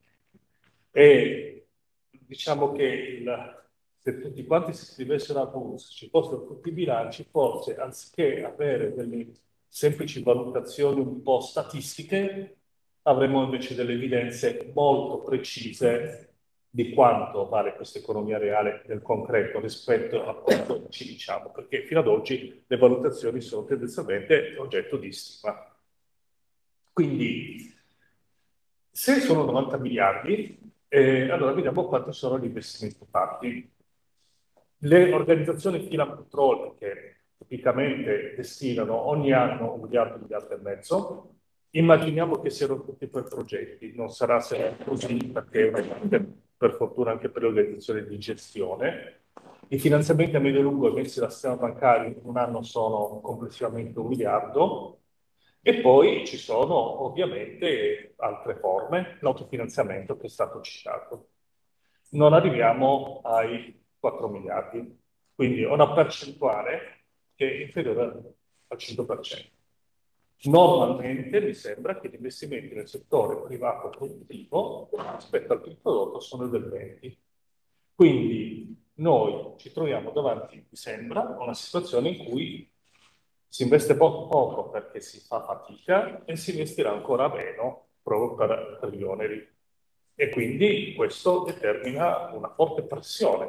E 0.92 1.68
diciamo 2.10 2.72
che 2.72 2.84
il, 2.84 3.64
se 4.00 4.20
tutti 4.20 4.46
quanti 4.46 4.74
si 4.74 4.84
iscrivessero 4.84 5.42
a 5.42 5.46
bonus, 5.46 5.92
ci 5.94 6.10
fossero 6.10 6.44
tutti 6.46 6.70
i 6.70 6.74
bilanci, 6.74 7.24
forse 7.30 7.78
anziché 7.78 8.44
avere 8.44 8.94
delle 8.96 9.32
semplici 9.68 10.24
valutazioni 10.24 11.00
un 11.00 11.22
po' 11.22 11.40
statistiche, 11.40 12.58
avremo 13.04 13.44
invece 13.44 13.76
delle 13.76 13.94
evidenze 13.94 14.72
molto 14.74 15.22
precise 15.22 16.31
di 16.74 16.94
quanto 16.94 17.50
vale 17.50 17.76
questa 17.76 18.00
economia 18.00 18.38
reale 18.38 18.84
nel 18.88 19.02
concreto 19.02 19.60
rispetto 19.60 20.26
a 20.26 20.36
quanto 20.42 20.88
ci 20.88 21.06
diciamo, 21.06 21.52
perché 21.52 21.84
fino 21.84 22.00
ad 22.00 22.08
oggi 22.08 22.64
le 22.66 22.78
valutazioni 22.78 23.42
sono 23.42 23.66
tendenzialmente 23.66 24.56
oggetto 24.58 24.96
di 24.96 25.12
stima. 25.12 25.70
Quindi, 26.94 27.76
se 28.90 29.20
sono 29.20 29.44
90 29.44 29.78
miliardi, 29.80 30.60
eh, 30.88 31.30
allora 31.30 31.52
vediamo 31.52 31.88
quanto 31.88 32.14
sono 32.14 32.40
gli 32.40 32.46
investimenti 32.46 33.06
fatti. 33.10 33.70
Le 34.84 35.14
organizzazioni 35.14 35.82
filantropiche 35.82 37.24
tipicamente 37.38 38.34
destinano 38.36 38.96
ogni 38.96 39.34
anno 39.34 39.74
un 39.74 39.82
miliardo, 39.82 40.16
un 40.16 40.22
miliardo 40.22 40.54
e 40.54 40.58
mezzo, 40.58 41.36
Immaginiamo 41.74 42.42
che 42.42 42.50
siano 42.50 42.84
tutti 42.84 43.08
per 43.08 43.24
progetti, 43.24 43.94
non 43.96 44.10
sarà 44.10 44.42
sempre 44.42 44.84
così 44.84 45.16
perché 45.32 45.72
per 46.62 46.76
fortuna 46.76 47.10
anche 47.10 47.30
per 47.30 47.42
le 47.42 47.48
organizzazioni 47.48 48.06
di 48.06 48.20
gestione. 48.20 49.22
I 49.70 49.80
finanziamenti 49.80 50.36
a 50.36 50.40
medio 50.40 50.60
e 50.60 50.62
lungo 50.62 50.90
emessi 50.90 51.20
dal 51.20 51.32
sistema 51.32 51.56
bancario 51.56 52.10
in 52.10 52.20
un 52.22 52.38
anno 52.38 52.62
sono 52.62 53.20
complessivamente 53.20 53.98
un 53.98 54.06
miliardo 54.06 55.00
e 55.60 55.82
poi 55.82 56.24
ci 56.24 56.38
sono 56.38 57.04
ovviamente 57.04 58.14
altre 58.18 58.58
forme, 58.58 59.18
l'autofinanziamento 59.22 60.18
che 60.18 60.28
è 60.28 60.30
stato 60.30 60.62
citato. 60.62 61.30
Non 62.10 62.34
arriviamo 62.34 63.22
ai 63.24 63.84
4 63.98 64.28
miliardi, 64.28 65.00
quindi 65.34 65.64
una 65.64 65.92
percentuale 65.92 67.06
che 67.34 67.50
è 67.50 67.62
inferiore 67.64 68.36
al 68.68 68.78
100%. 68.78 69.51
Normalmente 70.44 71.40
mi 71.40 71.54
sembra 71.54 72.00
che 72.00 72.10
gli 72.10 72.16
investimenti 72.16 72.74
nel 72.74 72.88
settore 72.88 73.42
privato 73.42 73.90
produttivo 73.90 74.90
rispetto 75.16 75.54
al 75.54 75.78
prodotto 75.80 76.20
sono 76.20 76.48
del 76.48 76.68
20. 76.68 77.20
Quindi 77.94 78.90
noi 78.96 79.54
ci 79.58 79.72
troviamo 79.72 80.10
davanti, 80.10 80.56
mi 80.56 80.76
sembra, 80.76 81.38
a 81.38 81.44
una 81.44 81.54
situazione 81.54 82.10
in 82.10 82.26
cui 82.26 82.68
si 83.48 83.64
investe 83.64 83.96
poco, 83.96 84.28
poco 84.28 84.70
perché 84.70 85.00
si 85.02 85.20
fa 85.20 85.44
fatica 85.44 86.24
e 86.26 86.36
si 86.36 86.52
investirà 86.52 86.92
ancora 86.92 87.28
meno 87.28 87.90
proprio 88.02 88.36
per, 88.36 88.78
per 88.80 88.96
gli 88.96 89.04
oneri. 89.04 89.48
E 90.16 90.30
quindi 90.30 90.94
questo 90.96 91.44
determina 91.44 92.32
una 92.34 92.50
forte 92.50 92.84
pressione, 92.84 93.46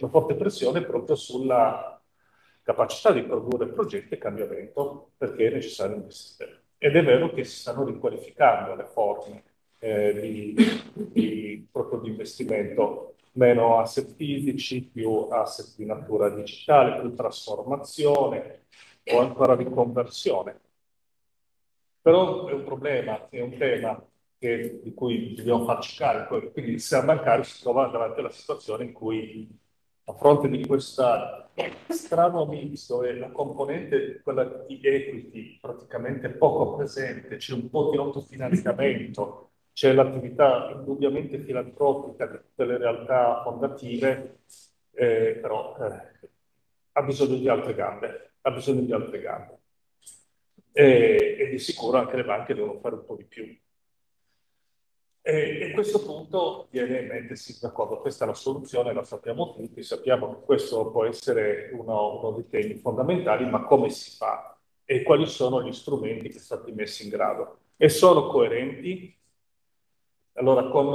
una 0.00 0.10
forte 0.10 0.34
pressione 0.34 0.84
proprio 0.84 1.14
sulla 1.14 1.99
capacità 2.70 3.10
di 3.12 3.22
produrre 3.22 3.66
progetti 3.66 4.14
e 4.14 4.18
cambiamento 4.18 5.10
perché 5.16 5.48
è 5.48 5.54
necessario 5.54 5.96
investire. 5.96 6.62
Ed 6.78 6.94
è 6.96 7.04
vero 7.04 7.32
che 7.32 7.44
si 7.44 7.56
stanno 7.56 7.84
riqualificando 7.84 8.74
le 8.74 8.84
forme 8.84 9.42
eh, 9.78 10.14
di, 10.20 10.54
di, 10.94 11.68
proprio 11.70 12.00
di 12.00 12.10
investimento, 12.10 13.16
meno 13.32 13.78
asset 13.78 14.14
fisici, 14.14 14.82
più 14.82 15.26
asset 15.30 15.74
di 15.76 15.84
natura 15.84 16.30
digitale, 16.30 17.00
più 17.00 17.12
trasformazione 17.14 18.66
o 19.12 19.18
ancora 19.18 19.56
riconversione. 19.56 20.60
Però 22.00 22.46
è 22.46 22.52
un 22.52 22.64
problema, 22.64 23.28
è 23.28 23.40
un 23.40 23.58
tema 23.58 24.02
che, 24.38 24.80
di 24.82 24.94
cui 24.94 25.34
dobbiamo 25.34 25.64
farci 25.64 25.96
carico, 25.96 26.50
quindi 26.50 26.72
il 26.72 26.80
sistema 26.80 27.14
bancario 27.14 27.42
si 27.42 27.60
trova 27.60 27.88
davanti 27.88 28.20
alla 28.20 28.30
situazione 28.30 28.84
in 28.84 28.92
cui 28.92 29.46
a 30.10 30.14
fronte 30.14 30.48
di 30.48 30.66
questo 30.66 31.48
strano 31.88 32.46
misto 32.46 33.02
e 33.02 33.16
la 33.16 33.30
componente, 33.30 34.20
quella 34.22 34.44
di 34.44 34.80
equity, 34.82 35.58
praticamente 35.60 36.30
poco 36.30 36.76
presente, 36.76 37.36
c'è 37.36 37.54
un 37.54 37.68
po' 37.70 37.90
di 37.90 37.96
autofinanziamento, 37.96 39.50
c'è 39.72 39.92
l'attività 39.92 40.70
indubbiamente 40.74 41.38
filantropica 41.38 42.26
di 42.26 42.36
tutte 42.38 42.64
le 42.64 42.78
realtà 42.78 43.42
fondative, 43.42 44.40
eh, 44.92 45.38
però 45.40 45.76
eh, 45.78 46.28
ha 46.92 47.02
bisogno 47.02 47.36
di 47.36 47.48
altre 47.48 47.74
gambe, 47.74 48.32
ha 48.42 48.50
bisogno 48.50 48.80
di 48.80 48.92
altre 48.92 49.20
gambe. 49.20 49.58
E, 50.72 51.36
e 51.38 51.48
di 51.50 51.58
sicuro 51.58 51.98
anche 51.98 52.16
le 52.16 52.24
banche 52.24 52.54
devono 52.54 52.78
fare 52.78 52.94
un 52.94 53.04
po' 53.04 53.16
di 53.16 53.24
più. 53.24 53.44
E, 55.22 55.70
a 55.70 55.74
questo 55.74 56.02
punto 56.02 56.68
viene 56.70 57.00
in 57.00 57.06
mente, 57.08 57.36
sì, 57.36 57.58
d'accordo, 57.60 58.00
questa 58.00 58.24
è 58.24 58.26
la 58.26 58.34
soluzione, 58.34 58.94
la 58.94 59.04
sappiamo 59.04 59.52
tutti, 59.54 59.82
sappiamo 59.82 60.34
che 60.34 60.44
questo 60.44 60.90
può 60.90 61.04
essere 61.04 61.70
uno, 61.72 62.18
uno 62.18 62.30
dei 62.32 62.48
temi 62.48 62.74
fondamentali, 62.76 63.48
ma 63.48 63.64
come 63.64 63.90
si 63.90 64.16
fa 64.16 64.58
e 64.84 65.02
quali 65.02 65.26
sono 65.26 65.62
gli 65.62 65.72
strumenti 65.72 66.28
che 66.30 66.38
sono 66.40 66.60
stati 66.60 66.72
messi 66.72 67.04
in 67.04 67.10
grado? 67.10 67.58
E 67.76 67.88
sono 67.88 68.28
coerenti? 68.28 69.16
Allora, 70.34 70.68
con 70.68 70.86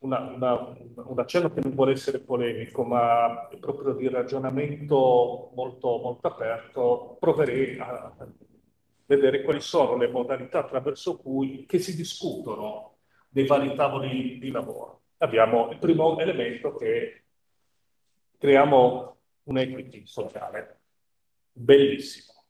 una, 0.00 0.20
una, 0.34 0.76
un 1.04 1.18
accenno 1.18 1.52
che 1.52 1.60
non 1.60 1.74
vuole 1.74 1.92
essere 1.92 2.20
polemico, 2.20 2.84
ma 2.84 3.48
proprio 3.58 3.94
di 3.94 4.08
ragionamento 4.08 5.50
molto, 5.54 5.98
molto 5.98 6.28
aperto, 6.28 7.16
proverei 7.18 7.78
a 7.78 8.14
vedere 9.06 9.42
quali 9.42 9.60
sono 9.60 9.96
le 9.96 10.08
modalità 10.08 10.60
attraverso 10.60 11.16
cui 11.16 11.66
si 11.68 11.96
discutono 11.96 12.97
dei 13.28 13.46
vari 13.46 13.74
tavoli 13.74 14.38
di 14.38 14.50
lavoro. 14.50 15.02
Abbiamo 15.18 15.70
il 15.70 15.78
primo 15.78 16.18
elemento 16.18 16.74
che 16.74 17.24
creiamo 18.38 19.16
un 19.44 19.58
equity 19.58 20.06
sociale, 20.06 20.80
bellissimo, 21.52 22.44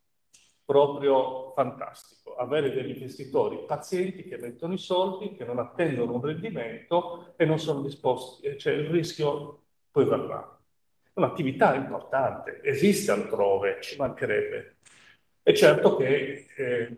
proprio 0.64 1.52
fantastico. 1.54 2.36
Avere 2.36 2.70
degli 2.70 2.90
investitori 2.90 3.64
pazienti 3.66 4.22
che 4.24 4.36
mettono 4.38 4.74
i 4.74 4.78
soldi, 4.78 5.34
che 5.34 5.44
non 5.44 5.58
attendono 5.58 6.14
un 6.14 6.20
rendimento 6.20 7.34
e 7.36 7.44
non 7.44 7.58
sono 7.58 7.80
disposti, 7.82 8.56
cioè 8.58 8.74
il 8.74 8.86
rischio 8.86 9.62
poi 9.90 10.04
verrà. 10.04 10.56
Un'attività 11.14 11.74
importante, 11.74 12.60
esiste 12.62 13.10
altrove, 13.10 13.78
ci 13.80 13.96
mancherebbe. 13.96 14.76
È 15.42 15.52
certo 15.52 15.96
che 15.96 16.46
eh, 16.56 16.96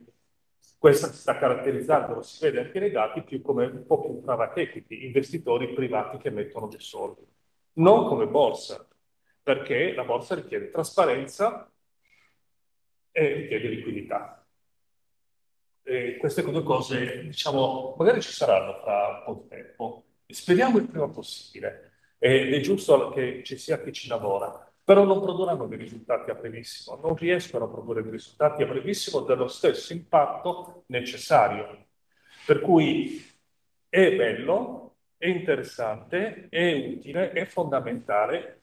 questa 0.80 1.12
si 1.12 1.18
sta 1.18 1.36
caratterizzando, 1.36 2.14
lo 2.14 2.22
si 2.22 2.42
vede 2.42 2.60
anche 2.60 2.80
nei 2.80 2.90
dati, 2.90 3.22
più 3.22 3.42
come 3.42 3.66
un 3.66 3.84
po' 3.84 4.00
più 4.00 4.18
private 4.22 4.62
equity, 4.62 5.04
investitori 5.04 5.74
privati 5.74 6.16
che 6.16 6.30
mettono 6.30 6.68
dei 6.68 6.80
soldi. 6.80 7.20
Non 7.74 8.06
come 8.06 8.26
borsa, 8.26 8.88
perché 9.42 9.92
la 9.92 10.04
borsa 10.04 10.36
richiede 10.36 10.70
trasparenza 10.70 11.70
e 13.12 13.32
richiede 13.34 13.68
liquidità. 13.68 14.42
E 15.82 16.16
queste 16.16 16.42
due 16.42 16.62
cose, 16.62 17.24
diciamo, 17.24 17.94
magari 17.98 18.22
ci 18.22 18.32
saranno 18.32 18.80
fra 18.80 19.08
un 19.18 19.22
po' 19.26 19.42
di 19.42 19.48
tempo. 19.48 20.04
Speriamo 20.28 20.78
il 20.78 20.88
prima 20.88 21.10
possibile. 21.10 21.92
Ed 22.16 22.54
è 22.54 22.60
giusto 22.60 23.10
che 23.10 23.42
ci 23.44 23.58
sia 23.58 23.82
chi 23.82 23.92
ci 23.92 24.08
lavora 24.08 24.69
però 24.90 25.04
non 25.04 25.20
produrranno 25.20 25.68
dei 25.68 25.78
risultati 25.78 26.32
a 26.32 26.34
brevissimo, 26.34 26.98
non 27.00 27.14
riescono 27.14 27.66
a 27.66 27.68
produrre 27.68 28.02
dei 28.02 28.10
risultati 28.10 28.64
a 28.64 28.66
brevissimo 28.66 29.20
dello 29.20 29.46
stesso 29.46 29.92
impatto 29.92 30.82
necessario. 30.86 31.86
Per 32.44 32.58
cui 32.60 33.24
è 33.88 34.16
bello, 34.16 34.96
è 35.16 35.28
interessante, 35.28 36.48
è 36.48 36.72
utile, 36.72 37.30
è 37.30 37.44
fondamentale, 37.44 38.62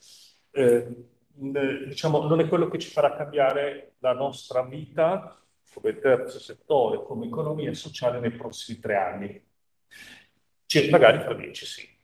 eh, 0.52 0.86
diciamo, 1.30 2.28
non 2.28 2.42
è 2.42 2.48
quello 2.50 2.68
che 2.68 2.80
ci 2.80 2.90
farà 2.90 3.16
cambiare 3.16 3.94
la 4.00 4.12
nostra 4.12 4.64
vita 4.64 5.42
come 5.74 5.98
terzo 5.98 6.40
settore, 6.40 7.04
come 7.04 7.28
economia 7.28 7.74
sociale 7.74 8.20
nei 8.20 8.32
prossimi 8.32 8.80
tre 8.80 8.98
anni. 8.98 9.46
Cioè, 10.66 10.90
magari 10.90 11.22
fra 11.22 11.36
dieci 11.36 11.66
sì. 11.66 11.97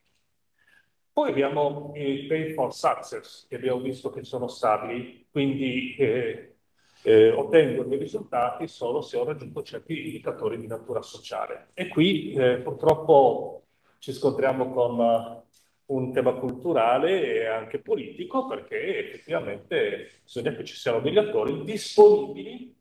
Poi 1.14 1.30
abbiamo 1.30 1.92
i 1.96 2.26
pay 2.26 2.54
for 2.54 2.74
success, 2.74 3.46
che 3.48 3.58
abbiamo 3.58 3.82
visto 3.82 4.10
che 4.10 4.24
sono 4.24 4.48
stabili, 4.48 5.28
quindi 5.30 5.96
eh, 5.96 6.56
eh, 7.04 7.30
ottengo 7.30 7.84
dei 7.84 8.00
risultati 8.00 8.68
solo 8.68 9.02
se 9.02 9.18
ho 9.18 9.24
raggiunto 9.24 9.62
certi 9.62 10.08
indicatori 10.08 10.58
di 10.58 10.66
natura 10.66 11.04
sociale. 11.04 11.68
E 11.76 11.88
qui 11.88 12.34
eh, 12.34 12.58
purtroppo 12.58 13.66
ci 14.00 14.12
scontriamo 14.12 14.72
con 14.72 15.44
un 15.86 16.12
tema 16.12 16.34
culturale 16.34 17.22
e 17.22 17.46
anche 17.46 17.80
politico, 17.80 18.48
perché 18.48 18.98
effettivamente 18.98 20.22
bisogna 20.24 20.56
che 20.56 20.64
ci 20.64 20.76
siano 20.76 21.00
degli 21.00 21.20
attori 21.20 21.64
disponibili 21.64 22.76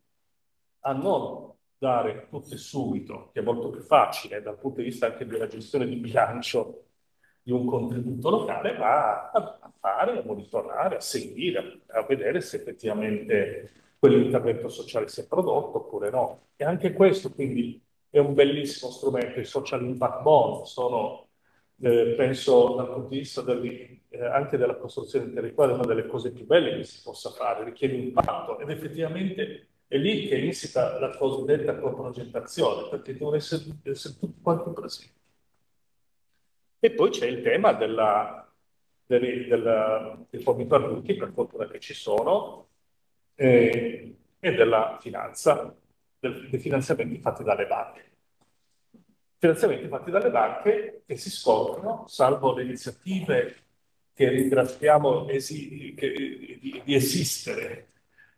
a 0.81 0.93
non 0.95 1.53
dare 1.77 2.29
tutte 2.31 2.57
subito, 2.57 3.29
che 3.31 3.41
è 3.41 3.43
molto 3.43 3.69
più 3.69 3.83
facile 3.83 4.41
dal 4.41 4.59
punto 4.59 4.81
di 4.81 4.87
vista 4.87 5.07
anche 5.07 5.27
della 5.27 5.49
gestione 5.49 5.87
di 5.87 5.97
bilancio 5.97 6.85
di 7.43 7.53
un 7.53 7.67
contributo 7.67 8.31
locale, 8.31 8.77
ma 8.79 9.31
a, 9.31 9.73
fare, 9.79 10.19
a 10.19 10.23
monitorare, 10.25 10.97
a 10.97 11.01
seguire, 11.01 11.81
a 11.89 12.03
vedere 12.03 12.41
se 12.41 12.57
effettivamente 12.57 13.73
quell'intervento 13.99 14.69
sociale 14.69 15.09
si 15.09 15.21
è 15.21 15.27
prodotto 15.27 15.79
oppure 15.79 16.11
no. 16.11 16.47
E 16.57 16.65
anche 16.65 16.93
questo 16.93 17.33
quindi 17.33 17.81
è 18.11 18.19
un 18.19 18.35
bellissimo 18.35 18.91
strumento, 18.91 19.41
i 19.41 19.45
social 19.45 19.83
impact 19.83 20.23
bond 20.23 20.65
sono, 20.65 21.29
eh, 21.81 22.15
penso 22.17 22.75
dal 22.77 22.93
punto 22.93 23.09
di 23.09 23.19
vista 23.19 23.43
del, 23.43 23.65
eh, 24.09 24.25
anche 24.27 24.57
della 24.57 24.77
costruzione 24.77 25.27
intellettuale, 25.27 25.73
una 25.73 25.85
delle 25.87 26.07
cose 26.07 26.31
più 26.31 26.45
belle 26.47 26.77
che 26.77 26.85
si 26.85 27.03
possa 27.03 27.31
fare, 27.31 27.65
richiede 27.65 27.95
impatto 27.95 28.59
ed 28.59 28.71
effettivamente 28.71 29.69
è 29.87 29.99
lì 29.99 30.27
che 30.27 30.39
insita 30.39 30.99
la 30.99 31.15
cosiddetta 31.17 31.79
coprogettazione, 31.79 32.89
perché 32.89 33.13
devono 33.13 33.37
essere, 33.37 33.65
essere 33.83 34.15
tutti 34.19 34.41
quanti 34.41 34.71
presenti. 34.71 35.22
E 36.85 36.91
poi 36.91 37.11
c'è 37.11 37.27
il 37.27 37.43
tema 37.43 37.73
della, 37.75 38.53
dei, 39.07 39.47
della, 39.47 40.19
dei 40.29 40.43
fornitori 40.43 40.83
adulti, 40.83 41.15
per 41.15 41.31
fortuna 41.33 41.69
che 41.69 41.79
ci 41.79 41.95
sono, 41.95 42.71
eh, 43.37 44.17
e 44.41 44.53
della 44.53 44.99
finanza, 45.01 45.73
del, 46.19 46.49
dei 46.51 46.59
finanziamenti 46.59 47.21
fatti 47.21 47.45
dalle 47.45 47.69
banche. 47.69 48.11
Finanziamenti 49.39 49.87
fatti 49.87 50.11
dalle 50.11 50.31
banche 50.33 51.05
che 51.07 51.17
si 51.17 51.31
scontrano, 51.31 52.09
salvo 52.09 52.53
le 52.53 52.65
iniziative 52.65 53.57
che 54.13 54.29
ringraziamo 54.29 55.29
esi, 55.29 55.95
che, 55.95 56.11
di, 56.13 56.83
di, 56.85 56.95
esistere, 56.97 57.91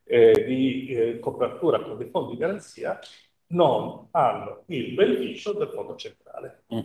eh, 0.05 0.45
di 0.45 0.89
eh, 0.89 1.19
copertura 1.19 1.81
con 1.81 1.97
dei 1.97 2.11
fondi 2.11 2.33
di 2.33 2.41
garanzia, 2.41 3.01
non 3.47 4.09
hanno 4.11 4.65
il 4.67 4.93
beneficio 4.93 5.55
del 5.55 5.71
fondo 5.71 5.97
centrale. 5.97 6.65
Mm. 6.75 6.81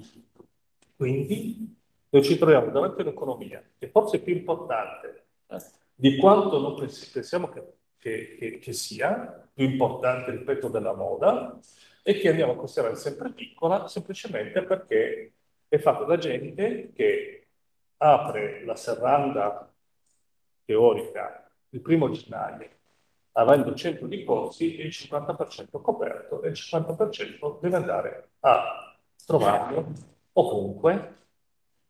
Quindi 1.00 1.78
noi 2.10 2.24
ci 2.26 2.38
troviamo 2.38 2.72
davanti 2.72 3.00
a 3.00 3.04
un'economia 3.06 3.64
che 3.78 3.88
forse 3.88 4.18
è 4.18 4.22
più 4.22 4.36
importante 4.36 5.28
di 5.96 6.18
quanto 6.18 6.60
non 6.60 6.76
pensiamo 6.76 7.48
che, 7.48 7.64
che, 7.98 8.36
che, 8.38 8.60
che 8.60 8.74
sia, 8.74 9.48
più 9.54 9.64
importante, 9.64 10.32
ripeto, 10.32 10.68
della 10.68 10.94
moda, 10.94 11.58
e 12.04 12.20
che 12.20 12.28
andiamo 12.28 12.52
a 12.52 12.56
considerare 12.58 12.98
sempre 12.98 13.32
piccola 13.32 13.88
semplicemente 13.88 14.62
perché 14.64 15.32
è 15.70 15.78
fatta 15.78 16.04
da 16.04 16.18
gente 16.18 16.92
che 16.94 17.48
apre 17.96 18.66
la 18.66 18.76
serranda 18.76 19.74
teorica 20.66 21.50
il 21.70 21.80
primo 21.80 22.10
gennaio 22.10 22.68
avendo 23.34 23.74
100 23.74 24.06
di 24.06 24.26
corsi 24.26 24.76
e 24.76 24.84
il 24.84 24.90
50% 24.90 25.82
coperto 25.82 26.42
e 26.42 26.50
il 26.50 26.58
50% 26.60 27.60
deve 27.62 27.76
andare 27.78 28.30
a 28.42 28.98
trovarlo 29.26 30.18
ovunque 30.40 31.18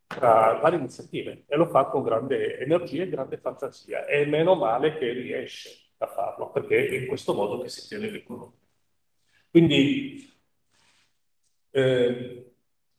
tra 0.06 0.58
varie 0.60 0.78
iniziative 0.78 1.44
e 1.46 1.56
lo 1.56 1.66
fa 1.66 1.84
con 1.86 2.02
grande 2.02 2.58
energia 2.58 3.04
e 3.04 3.08
grande 3.08 3.38
fantasia 3.38 4.06
e 4.06 4.26
meno 4.26 4.54
male 4.56 4.98
che 4.98 5.12
riesce 5.12 5.92
a 5.98 6.06
farlo 6.06 6.50
perché 6.50 6.88
è 6.88 6.94
in 6.96 7.06
questo 7.06 7.32
modo 7.32 7.60
che 7.62 7.68
si 7.68 7.86
tiene 7.86 8.10
l'economia. 8.10 8.58
Quindi 9.50 10.32
eh, 11.70 12.52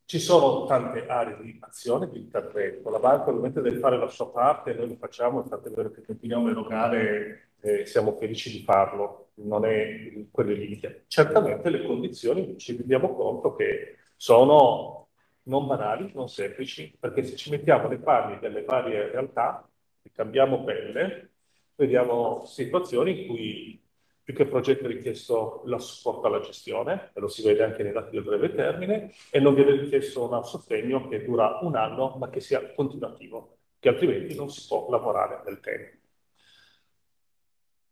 ci 0.06 0.20
sono 0.20 0.66
tante 0.66 1.08
aree 1.08 1.42
di 1.42 1.58
azione, 1.62 2.10
di 2.10 2.20
intervento. 2.20 2.90
La 2.90 3.00
banca 3.00 3.30
ovviamente 3.30 3.62
deve 3.62 3.80
fare 3.80 3.98
la 3.98 4.08
sua 4.08 4.30
parte, 4.30 4.74
noi 4.74 4.90
lo 4.90 4.96
facciamo, 4.96 5.42
infatti 5.42 5.68
è 5.68 5.72
vero 5.72 5.92
che 5.92 6.04
continuiamo 6.04 6.48
a 6.48 6.52
erogare 6.52 7.52
e 7.62 7.86
siamo 7.86 8.18
felici 8.18 8.52
di 8.52 8.64
farlo, 8.64 9.30
non 9.36 9.66
è 9.66 10.12
quelle 10.32 10.54
limite. 10.54 11.06
Certamente 11.08 11.70
le 11.70 11.86
condizioni 11.86 12.58
ci 12.58 12.76
rendiamo 12.76 13.14
conto 13.16 13.56
che 13.56 13.98
sono 14.16 15.01
non 15.44 15.68
banali, 15.68 16.12
non 16.14 16.30
semplici, 16.30 16.96
perché 17.00 17.24
se 17.24 17.36
ci 17.36 17.50
mettiamo 17.50 17.88
le 17.88 17.98
panni 17.98 18.40
delle 18.40 18.64
varie 18.64 19.10
realtà, 19.10 19.68
cambiamo 20.12 20.64
pelle, 20.64 21.32
vediamo 21.76 22.46
situazioni 22.46 23.22
in 23.22 23.28
cui 23.28 23.82
più 24.24 24.34
che 24.36 24.46
progetto 24.46 24.86
è 24.86 24.88
richiesto 24.88 25.64
la 25.66 25.80
supporto 25.80 26.28
alla 26.28 26.42
gestione, 26.42 27.12
e 27.14 27.20
lo 27.20 27.28
si 27.28 27.42
vede 27.44 27.64
anche 27.64 27.84
nei 27.84 27.92
dati 27.92 28.12
del 28.12 28.24
breve 28.24 28.54
termine, 28.54 29.12
e 29.32 29.40
non 29.40 29.56
viene 29.56 29.72
richiesto 29.72 30.30
un 30.30 30.44
sostegno 30.44 31.08
che 31.08 31.24
dura 31.24 31.60
un 31.62 31.76
anno, 31.76 32.16
ma 32.18 32.30
che 32.30 32.40
sia 32.40 32.74
continuativo, 32.74 33.58
che 33.80 33.90
altrimenti 33.90 34.36
non 34.36 34.50
si 34.50 34.68
può 34.68 34.90
lavorare 34.90 35.42
nel 35.46 35.60
tempo. 35.60 35.98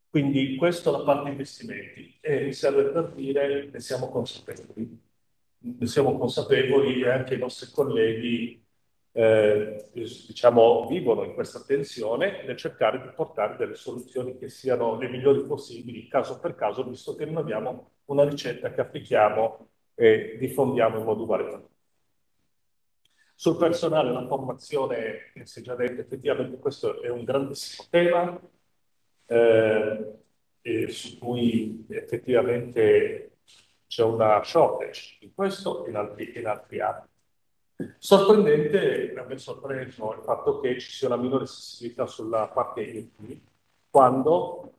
Quindi 0.09 0.55
questa 0.55 0.89
è 0.89 0.93
la 0.93 1.03
parte 1.03 1.29
investimenti 1.29 2.17
e 2.19 2.45
mi 2.45 2.53
serve 2.53 2.85
per 2.85 3.11
dire 3.11 3.69
ne 3.71 3.79
siamo 3.79 4.09
consapevoli. 4.09 5.08
Siamo 5.83 6.17
consapevoli 6.17 7.01
e 7.01 7.09
anche 7.09 7.35
i 7.35 7.37
nostri 7.37 7.69
colleghi 7.71 8.65
eh, 9.11 9.89
diciamo, 9.91 10.87
vivono 10.87 11.23
in 11.23 11.33
questa 11.33 11.61
tensione 11.63 12.43
nel 12.45 12.55
cercare 12.55 13.01
di 13.01 13.09
portare 13.13 13.57
delle 13.57 13.75
soluzioni 13.75 14.37
che 14.37 14.49
siano 14.49 14.97
le 14.97 15.09
migliori 15.09 15.43
possibili, 15.45 16.07
caso 16.07 16.39
per 16.39 16.55
caso, 16.55 16.87
visto 16.87 17.15
che 17.15 17.25
non 17.25 17.37
abbiamo 17.37 17.91
una 18.05 18.27
ricetta 18.27 18.71
che 18.71 18.81
applichiamo 18.81 19.67
e 19.95 20.37
diffondiamo 20.39 20.99
in 20.99 21.03
modo 21.03 21.23
uguale. 21.23 21.67
Sul 23.35 23.57
personale, 23.57 24.11
la 24.11 24.27
formazione, 24.27 25.31
si 25.43 25.59
è 25.59 25.61
già 25.63 25.75
detto, 25.75 26.01
effettivamente 26.01 26.57
questo 26.57 27.01
è 27.01 27.09
un 27.09 27.23
grandissimo 27.23 27.87
tema 27.89 28.39
eh, 29.25 30.89
su 30.89 31.17
cui 31.17 31.85
effettivamente 31.89 33.38
c'è 33.89 34.03
una 34.03 34.43
shortage 34.43 35.17
in 35.21 35.33
questo 35.33 35.83
e 35.83 35.89
in 35.89 35.95
altri, 35.95 36.37
in 36.37 36.45
altri 36.45 36.79
ambiti. 36.79 37.07
Sorprendente, 37.97 39.13
mi 39.15 39.33
ha 39.33 39.37
sorpreso 39.37 40.13
il 40.13 40.21
fatto 40.23 40.59
che 40.59 40.79
ci 40.79 40.91
sia 40.91 41.07
una 41.07 41.17
minore 41.17 41.47
sensibilità 41.47 42.05
sulla 42.05 42.47
parte 42.49 42.81
IoT, 42.81 43.39
quando 43.89 44.73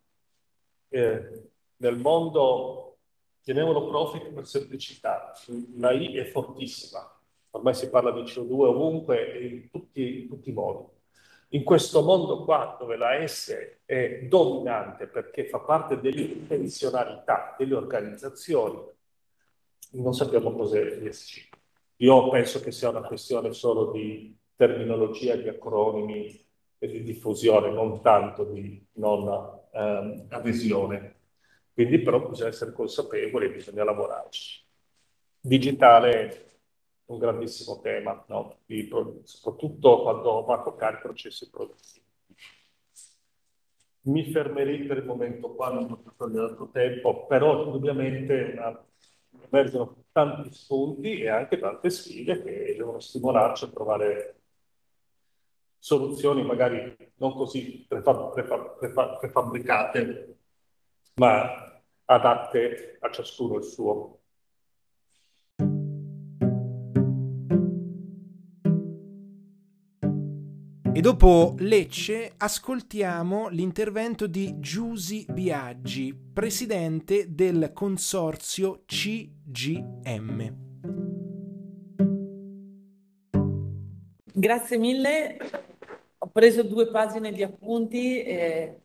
eh, 0.90 1.51
nel 1.77 1.96
mondo 1.96 2.99
chiamiamolo 3.42 3.88
profit 3.88 4.29
per 4.29 4.46
semplicità, 4.46 5.33
la 5.77 5.90
I 5.90 6.16
è 6.16 6.25
fortissima, 6.27 7.01
ormai 7.51 7.75
si 7.75 7.88
parla 7.90 8.12
di 8.12 8.20
CO2 8.20 8.53
ovunque 8.66 9.33
e 9.33 9.46
in 9.46 9.70
tutti, 9.70 10.23
in 10.23 10.29
tutti 10.29 10.51
i 10.51 10.53
modi. 10.53 10.87
In 11.53 11.64
questo 11.64 12.03
mondo 12.03 12.44
qua, 12.44 12.77
dove 12.79 12.96
la 12.96 13.27
S 13.27 13.79
è 13.85 14.20
dominante 14.29 15.09
perché 15.09 15.49
fa 15.49 15.59
parte 15.59 15.99
dell'intenzionalità 15.99 17.57
delle 17.59 17.75
organizzazioni, 17.75 18.99
non 19.93 20.14
sappiamo 20.14 20.53
cos'è 20.53 20.83
l'ESG. 20.83 21.49
Io 21.97 22.29
penso 22.31 22.61
che 22.61 22.73
sia 22.73 22.88
una 22.90 23.03
questione 23.03 23.53
solo 23.53 23.90
di 23.90 24.37
terminologia, 24.57 25.37
di 25.37 25.49
acronimi 25.49 26.47
e 26.79 26.87
di 26.88 27.03
diffusione, 27.03 27.71
non 27.71 28.01
tanto 28.01 28.45
di 28.45 28.87
non 28.95 29.61
ehm, 29.73 30.27
adesione. 30.31 31.16
Quindi 31.73 32.01
però 32.01 32.29
bisogna 32.29 32.49
essere 32.49 32.73
consapevoli 32.73 33.47
e 33.47 33.53
bisogna 33.53 33.85
lavorarci. 33.85 34.64
Digitale 35.40 36.29
è 36.29 36.45
un 37.07 37.19
grandissimo 37.19 37.81
tema, 37.81 38.23
no? 38.29 38.59
di, 38.66 38.88
soprattutto 39.25 40.03
quando 40.03 40.45
va 40.45 40.55
a 40.57 40.62
toccare 40.62 40.97
i 40.97 41.01
processi 41.01 41.51
produttivi. 41.51 42.05
Mi 44.03 44.31
fermerei 44.31 44.87
per 44.87 44.99
il 44.99 45.05
momento 45.05 45.55
qua, 45.55 45.71
non 45.71 45.90
ho 45.90 46.14
togliere 46.16 46.47
altro 46.47 46.71
tempo, 46.71 47.27
però 47.27 47.64
indubbiamente 47.64 48.55
una 48.57 48.89
emergono 49.48 50.05
tanti 50.12 50.53
spunti 50.53 51.20
e 51.20 51.29
anche 51.29 51.59
tante 51.59 51.90
sfide 51.90 52.42
che 52.42 52.74
devono 52.76 53.00
stimolarci 53.00 53.64
a 53.64 53.68
trovare 53.68 54.40
soluzioni 55.79 56.44
magari 56.44 56.94
non 57.16 57.33
così 57.33 57.87
prefab 57.88 58.33
prefab 58.33 58.79
prefab 58.79 59.18
prefabbricate, 59.18 60.37
ma 61.14 61.83
adatte 62.05 62.98
a 63.00 63.11
ciascuno 63.11 63.57
il 63.57 63.64
suo. 63.64 64.20
E 71.01 71.03
dopo 71.03 71.55
Lecce 71.61 72.35
ascoltiamo 72.37 73.49
l'intervento 73.49 74.27
di 74.27 74.57
Giusy 74.59 75.25
Biaggi, 75.33 76.15
presidente 76.15 77.35
del 77.35 77.71
consorzio 77.73 78.83
CGM. 78.85 80.55
Grazie 84.35 84.77
mille, 84.77 85.39
ho 86.19 86.27
preso 86.27 86.65
due 86.65 86.91
pagine 86.91 87.33
di 87.33 87.43
appunti 87.43 88.21
e 88.21 88.83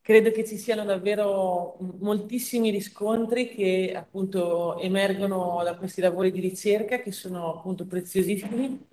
credo 0.00 0.32
che 0.32 0.44
ci 0.44 0.56
siano 0.56 0.84
davvero 0.84 1.76
moltissimi 2.00 2.70
riscontri 2.70 3.46
che 3.46 3.92
appunto 3.94 4.80
emergono 4.80 5.60
da 5.62 5.76
questi 5.76 6.00
lavori 6.00 6.32
di 6.32 6.40
ricerca 6.40 6.98
che 6.98 7.12
sono 7.12 7.54
appunto 7.54 7.86
preziosissimi 7.86 8.90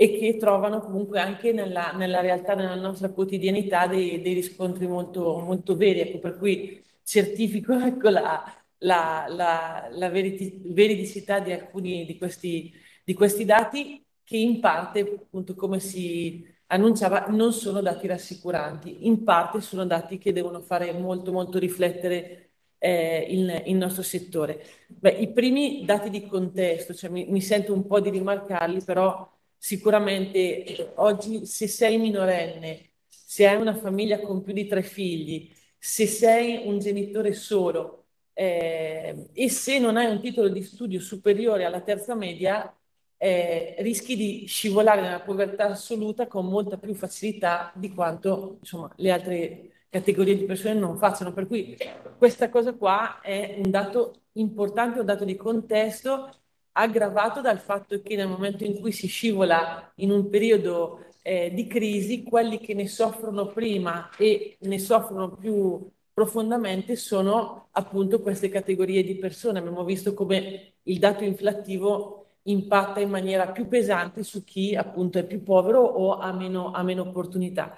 e 0.00 0.16
che 0.16 0.36
trovano 0.36 0.78
comunque 0.80 1.18
anche 1.18 1.52
nella, 1.52 1.90
nella 1.90 2.20
realtà, 2.20 2.54
nella 2.54 2.76
nostra 2.76 3.08
quotidianità 3.10 3.88
dei, 3.88 4.20
dei 4.22 4.32
riscontri 4.32 4.86
molto, 4.86 5.40
molto 5.40 5.74
veri, 5.76 6.00
ecco, 6.00 6.18
per 6.20 6.36
cui 6.38 6.80
certifico 7.02 7.72
ecco, 7.84 8.08
la, 8.08 8.44
la, 8.78 9.26
la, 9.28 9.88
la 9.90 10.08
veriti, 10.08 10.60
veridicità 10.66 11.40
di 11.40 11.50
alcuni 11.52 12.04
di 12.06 12.16
questi, 12.16 12.72
di 13.02 13.12
questi 13.14 13.44
dati 13.44 14.04
che 14.22 14.36
in 14.36 14.60
parte, 14.60 15.00
appunto, 15.00 15.56
come 15.56 15.80
si 15.80 16.46
annunciava, 16.66 17.26
non 17.30 17.52
sono 17.52 17.80
dati 17.80 18.06
rassicuranti, 18.06 19.06
in 19.06 19.24
parte 19.24 19.60
sono 19.60 19.84
dati 19.84 20.18
che 20.18 20.32
devono 20.32 20.60
fare 20.60 20.92
molto, 20.92 21.32
molto 21.32 21.58
riflettere 21.58 22.50
eh, 22.78 23.26
il, 23.30 23.64
il, 23.66 23.74
nostro 23.76 24.02
settore. 24.02 24.62
Beh, 24.86 25.10
I 25.10 25.32
primi 25.32 25.84
dati 25.84 26.08
di 26.10 26.24
contesto, 26.26 26.94
cioè 26.94 27.10
mi, 27.10 27.26
mi 27.26 27.40
sento 27.40 27.72
un 27.72 27.84
po' 27.86 27.98
di 28.00 28.10
rimarcarli, 28.10 28.82
però 28.84 29.28
sicuramente 29.58 30.64
eh, 30.64 30.92
oggi 30.96 31.44
se 31.46 31.66
sei 31.68 31.98
minorenne, 31.98 32.92
se 33.08 33.46
hai 33.46 33.60
una 33.60 33.74
famiglia 33.74 34.20
con 34.20 34.42
più 34.42 34.52
di 34.52 34.66
tre 34.66 34.82
figli, 34.82 35.52
se 35.78 36.06
sei 36.06 36.66
un 36.66 36.78
genitore 36.78 37.32
solo 37.32 38.06
eh, 38.32 39.28
e 39.32 39.50
se 39.50 39.78
non 39.78 39.96
hai 39.96 40.06
un 40.10 40.20
titolo 40.20 40.48
di 40.48 40.62
studio 40.62 41.00
superiore 41.00 41.64
alla 41.64 41.80
terza 41.80 42.14
media, 42.14 42.72
eh, 43.16 43.74
rischi 43.80 44.16
di 44.16 44.46
scivolare 44.46 45.00
nella 45.02 45.20
povertà 45.20 45.66
assoluta 45.66 46.26
con 46.28 46.46
molta 46.46 46.78
più 46.78 46.94
facilità 46.94 47.72
di 47.74 47.92
quanto 47.92 48.58
insomma, 48.60 48.92
le 48.96 49.10
altre 49.10 49.70
categorie 49.88 50.36
di 50.36 50.44
persone 50.44 50.74
non 50.74 50.96
facciano. 50.98 51.32
Per 51.32 51.46
cui 51.46 51.76
questa 52.16 52.48
cosa 52.48 52.74
qua 52.74 53.20
è 53.20 53.56
un 53.62 53.70
dato 53.70 54.22
importante, 54.32 55.00
un 55.00 55.06
dato 55.06 55.24
di 55.24 55.36
contesto 55.36 56.32
aggravato 56.78 57.40
dal 57.40 57.58
fatto 57.58 58.00
che 58.00 58.16
nel 58.16 58.28
momento 58.28 58.64
in 58.64 58.78
cui 58.80 58.92
si 58.92 59.08
scivola 59.08 59.92
in 59.96 60.10
un 60.10 60.28
periodo 60.30 61.06
eh, 61.22 61.50
di 61.52 61.66
crisi, 61.66 62.22
quelli 62.22 62.58
che 62.58 62.74
ne 62.74 62.86
soffrono 62.86 63.46
prima 63.48 64.10
e 64.16 64.56
ne 64.60 64.78
soffrono 64.78 65.32
più 65.36 65.90
profondamente 66.12 66.96
sono 66.96 67.68
appunto 67.72 68.20
queste 68.20 68.48
categorie 68.48 69.02
di 69.04 69.16
persone. 69.16 69.58
Abbiamo 69.58 69.84
visto 69.84 70.14
come 70.14 70.74
il 70.84 70.98
dato 70.98 71.24
inflattivo 71.24 72.26
impatta 72.42 73.00
in 73.00 73.10
maniera 73.10 73.50
più 73.52 73.68
pesante 73.68 74.22
su 74.22 74.42
chi 74.44 74.74
appunto 74.74 75.18
è 75.18 75.26
più 75.26 75.42
povero 75.42 75.80
o 75.82 76.16
ha 76.18 76.32
meno, 76.32 76.72
ha 76.72 76.82
meno 76.82 77.02
opportunità. 77.02 77.74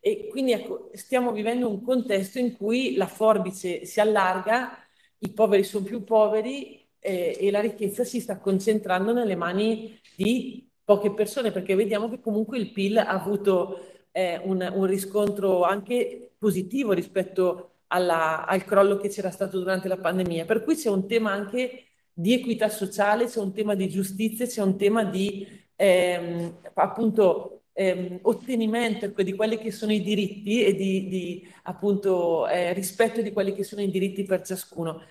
E 0.00 0.28
quindi 0.30 0.52
ecco, 0.52 0.90
stiamo 0.94 1.32
vivendo 1.32 1.68
un 1.68 1.82
contesto 1.82 2.38
in 2.38 2.56
cui 2.56 2.94
la 2.94 3.06
forbice 3.06 3.84
si 3.84 4.00
allarga, 4.00 4.78
i 5.18 5.30
poveri 5.32 5.64
sono 5.64 5.84
più 5.84 6.04
poveri 6.04 6.85
eh, 6.98 7.36
e 7.40 7.50
la 7.50 7.60
ricchezza 7.60 8.04
si 8.04 8.20
sta 8.20 8.38
concentrando 8.38 9.12
nelle 9.12 9.36
mani 9.36 10.00
di 10.16 10.68
poche 10.84 11.12
persone, 11.12 11.50
perché 11.52 11.74
vediamo 11.74 12.08
che 12.08 12.20
comunque 12.20 12.58
il 12.58 12.72
PIL 12.72 12.98
ha 12.98 13.08
avuto 13.08 13.80
eh, 14.12 14.40
un, 14.44 14.68
un, 14.72 14.86
riscontro 14.86 15.62
anche 15.64 16.34
positivo 16.38 16.92
rispetto 16.92 17.80
alla, 17.88 18.46
al 18.46 18.64
crollo 18.64 18.96
che 18.96 19.08
c'era 19.08 19.30
stato 19.30 19.58
durante 19.58 19.88
la 19.88 19.98
pandemia. 19.98 20.44
Per 20.44 20.62
cui 20.64 20.76
c'è 20.76 20.88
un 20.88 21.06
tema 21.06 21.32
anche 21.32 21.86
di 22.12 22.32
equità 22.32 22.68
sociale, 22.68 23.26
c'è 23.26 23.40
un 23.40 23.52
tema 23.52 23.74
di 23.74 23.88
giustizia, 23.88 24.46
c'è 24.46 24.62
un 24.62 24.76
tema 24.78 25.04
di 25.04 25.46
ehm, 25.76 26.58
appunto 26.74 27.64
ehm, 27.72 28.20
ottenimento 28.22 29.04
ecco, 29.04 29.22
di 29.22 29.34
quelli 29.34 29.58
che 29.58 29.70
sono 29.70 29.92
i 29.92 30.00
diritti 30.02 30.64
e 30.64 30.74
di, 30.74 31.08
di 31.08 31.48
appunto 31.64 32.48
eh, 32.48 32.72
rispetto 32.72 33.20
di 33.20 33.32
quelli 33.32 33.54
che 33.54 33.64
sono 33.64 33.82
i 33.82 33.90
diritti 33.90 34.24
per 34.24 34.42
ciascuno. 34.42 35.02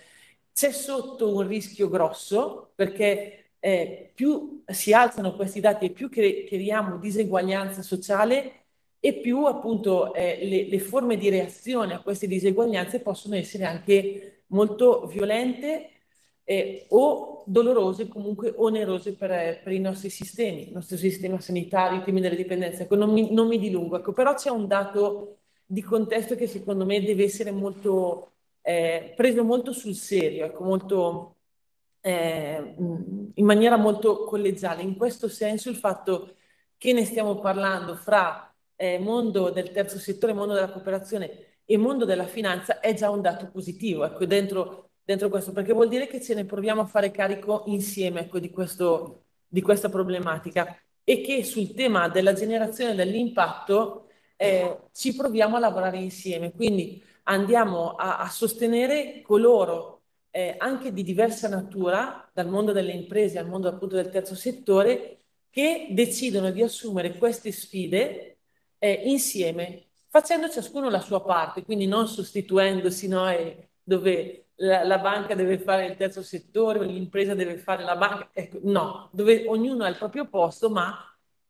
C'è 0.56 0.72
sotto 0.72 1.36
un 1.36 1.46
rischio 1.46 1.90
grosso 1.90 2.72
perché 2.76 3.56
eh, 3.60 4.12
più 4.16 4.64
si 4.66 4.94
alzano 4.94 5.36
questi 5.36 5.60
dati 5.60 5.86
e 5.86 5.90
più 5.92 6.08
cre- 6.10 6.46
creiamo 6.46 6.98
diseguaglianza 6.98 7.82
sociale 7.82 8.68
e 9.02 9.16
più 9.20 9.44
appunto 9.46 10.14
eh, 10.14 10.46
le, 10.48 10.70
le, 10.70 10.80
forme 10.80 11.18
di 11.18 11.30
reazione 11.30 11.94
a 11.94 12.02
queste 12.02 12.28
diseguaglianze 12.28 13.02
possono 13.02 13.36
essere 13.36 13.66
anche 13.66 14.44
molto 14.48 15.06
violente 15.08 15.90
eh, 16.46 16.86
o 16.90 17.44
dolorose, 17.48 18.08
comunque 18.08 18.54
onerose 18.56 19.14
per, 19.14 19.62
per, 19.62 19.74
i 19.74 19.80
nostri 19.80 20.10
sistemi, 20.10 20.68
il 20.68 20.74
nostro 20.74 20.96
sistema 20.96 21.40
sanitario, 21.42 22.00
i 22.00 22.04
temi 22.04 22.22
delle 22.22 22.36
dipendenze. 22.38 22.84
Ecco, 22.84 22.96
non 22.96 23.12
mi, 23.12 23.34
non 23.34 23.48
mi 23.48 23.60
dilungo, 23.60 23.98
ecco, 23.98 24.14
però 24.14 24.34
c'è 24.36 24.50
un 24.50 24.68
dato 24.68 25.40
di 25.66 25.82
contesto 25.82 26.36
che 26.36 26.48
secondo 26.48 26.86
me 26.86 27.04
deve 27.04 27.24
essere 27.26 27.52
molto 27.52 28.35
eh, 28.68 29.14
preso 29.16 29.44
molto 29.44 29.74
sul 29.74 29.94
serio, 29.94 30.46
ecco, 30.46 30.64
molto, 30.64 31.36
eh, 32.02 32.76
in 33.36 33.46
maniera 33.46 33.78
molto 33.78 34.24
collegiale. 34.24 34.82
In 34.82 34.98
questo 34.98 35.28
senso 35.28 35.70
il 35.70 35.76
fatto 35.76 36.36
che 36.76 36.92
ne 36.92 37.06
stiamo 37.06 37.38
parlando 37.38 37.96
fra 37.96 38.52
eh, 38.76 38.98
mondo 38.98 39.52
del 39.52 39.72
terzo 39.72 40.00
settore, 40.00 40.34
mondo 40.34 40.56
della 40.56 40.72
cooperazione 40.72 41.60
e 41.64 41.78
mondo 41.78 42.06
della 42.06 42.26
finanza 42.26 42.80
è 42.80 42.96
già 42.96 43.12
un 43.12 43.22
dato 43.22 43.50
positivo, 43.52 44.04
ecco, 44.04 44.26
dentro, 44.26 44.90
dentro 45.04 45.30
questo, 45.30 45.52
perché 45.52 45.72
vuol 45.74 45.88
dire 45.88 46.08
che 46.08 46.20
ce 46.20 46.34
ne 46.34 46.46
proviamo 46.46 46.82
a 46.82 46.86
fare 46.86 47.12
carico 47.12 47.66
insieme, 47.68 48.22
ecco, 48.22 48.40
di, 48.40 48.50
questo, 48.50 49.26
di 49.48 49.62
questa 49.62 49.90
problematica 49.90 50.76
e 51.04 51.22
che 51.22 51.44
sul 51.44 51.76
tema 51.76 52.10
della 52.10 52.34
generazione 52.34 52.96
dell'impatto 52.96 54.08
eh, 54.38 54.88
ci 54.92 55.16
proviamo 55.16 55.56
a 55.56 55.60
lavorare 55.60 55.98
insieme. 55.98 56.52
Quindi 56.52 57.04
andiamo 57.26 57.96
a, 57.96 58.20
a 58.20 58.30
sostenere 58.30 59.22
coloro 59.22 59.96
eh, 60.32 60.56
anche 60.58 60.92
di 60.92 61.04
diversa 61.04 61.48
natura, 61.48 62.30
dal 62.34 62.50
mondo 62.50 62.72
delle 62.74 62.92
imprese 62.92 63.40
al 63.40 63.48
mondo 63.48 63.70
appunto 63.70 63.96
del 63.96 64.10
terzo 64.10 64.36
settore, 64.36 65.20
che 65.50 65.88
decidono 65.92 66.52
di 66.52 66.62
assumere 66.62 67.18
queste 67.18 67.52
sfide 67.54 68.40
eh, 68.78 68.92
insieme, 69.06 69.86
facendo 70.10 70.50
ciascuno 70.50 70.90
la 70.90 71.00
sua 71.00 71.24
parte, 71.24 71.64
quindi 71.64 71.88
non 71.88 72.08
sostituendosi, 72.08 73.08
no, 73.08 73.28
dove 73.82 74.48
la, 74.56 74.84
la, 74.84 75.00
banca 75.00 75.36
deve 75.36 75.58
fare 75.58 75.86
il 75.86 75.96
terzo 75.96 76.22
settore, 76.22 76.86
l'impresa 76.86 77.34
deve 77.34 77.58
fare 77.58 77.84
la 77.84 77.96
banca, 77.96 78.30
ecco, 78.34 78.60
no, 78.64 79.10
dove 79.14 79.46
ognuno 79.48 79.86
ha 79.86 79.88
il 79.88 79.98
proprio 79.98 80.28
posto, 80.28 80.70
ma 80.70 80.94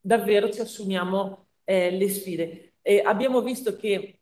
davvero 0.00 0.50
ci 0.50 0.60
assumiamo 0.60 1.48
eh, 1.64 1.90
le 1.90 2.08
sfide. 2.08 2.74
E 2.82 3.00
abbiamo 3.04 3.42
visto 3.42 3.76
che 3.76 4.15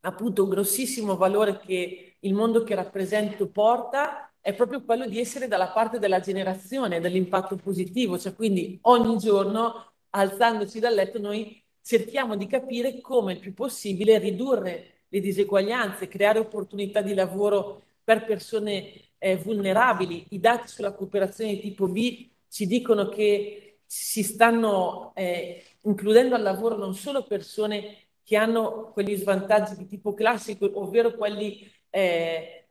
appunto 0.00 0.44
un 0.44 0.50
grossissimo 0.50 1.16
valore 1.16 1.58
che 1.58 2.16
il 2.20 2.34
mondo 2.34 2.62
che 2.64 2.74
rappresento 2.74 3.48
porta 3.48 4.32
è 4.40 4.54
proprio 4.54 4.84
quello 4.84 5.06
di 5.06 5.18
essere 5.18 5.48
dalla 5.48 5.68
parte 5.68 5.98
della 5.98 6.20
generazione, 6.20 7.00
dell'impatto 7.00 7.56
positivo, 7.56 8.18
cioè 8.18 8.34
quindi 8.34 8.78
ogni 8.82 9.18
giorno 9.18 9.92
alzandoci 10.10 10.80
dal 10.80 10.94
letto 10.94 11.18
noi 11.18 11.62
cerchiamo 11.82 12.36
di 12.36 12.46
capire 12.46 13.00
come 13.00 13.34
il 13.34 13.38
più 13.40 13.54
possibile 13.54 14.18
ridurre 14.18 15.04
le 15.08 15.20
diseguaglianze, 15.20 16.08
creare 16.08 16.38
opportunità 16.38 17.02
di 17.02 17.14
lavoro 17.14 17.82
per 18.04 18.24
persone 18.24 19.12
eh, 19.18 19.36
vulnerabili. 19.36 20.26
I 20.30 20.40
dati 20.40 20.68
sulla 20.68 20.92
cooperazione 20.92 21.54
di 21.54 21.60
tipo 21.60 21.88
B 21.88 22.28
ci 22.48 22.66
dicono 22.66 23.08
che 23.08 23.80
si 23.84 24.22
stanno 24.22 25.12
eh, 25.14 25.64
includendo 25.82 26.34
al 26.34 26.42
lavoro 26.42 26.76
non 26.76 26.94
solo 26.94 27.24
persone 27.24 28.09
che 28.30 28.36
hanno 28.36 28.92
quegli 28.92 29.16
svantaggi 29.16 29.74
di 29.76 29.88
tipo 29.88 30.14
classico, 30.14 30.70
ovvero 30.74 31.14
quelli 31.14 31.68
eh, 31.90 32.68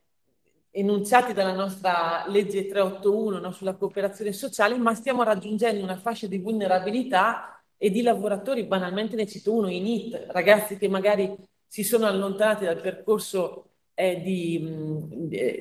enunciati 0.70 1.34
dalla 1.34 1.52
nostra 1.52 2.24
legge 2.28 2.66
381 2.66 3.38
no, 3.40 3.52
sulla 3.52 3.74
cooperazione 3.74 4.32
sociale, 4.32 4.78
ma 4.78 4.94
stiamo 4.94 5.22
raggiungendo 5.22 5.84
una 5.84 5.98
fascia 5.98 6.26
di 6.26 6.38
vulnerabilità 6.38 7.62
e 7.76 7.90
di 7.90 8.00
lavoratori, 8.00 8.64
banalmente 8.64 9.16
ne 9.16 9.26
cito 9.26 9.52
uno, 9.52 9.68
i 9.68 9.80
NIT, 9.80 10.28
ragazzi 10.28 10.78
che 10.78 10.88
magari 10.88 11.36
si 11.66 11.84
sono 11.84 12.06
allontanati 12.06 12.64
dal 12.64 12.80
percorso 12.80 13.66
eh, 13.92 14.18
di, 14.22 14.66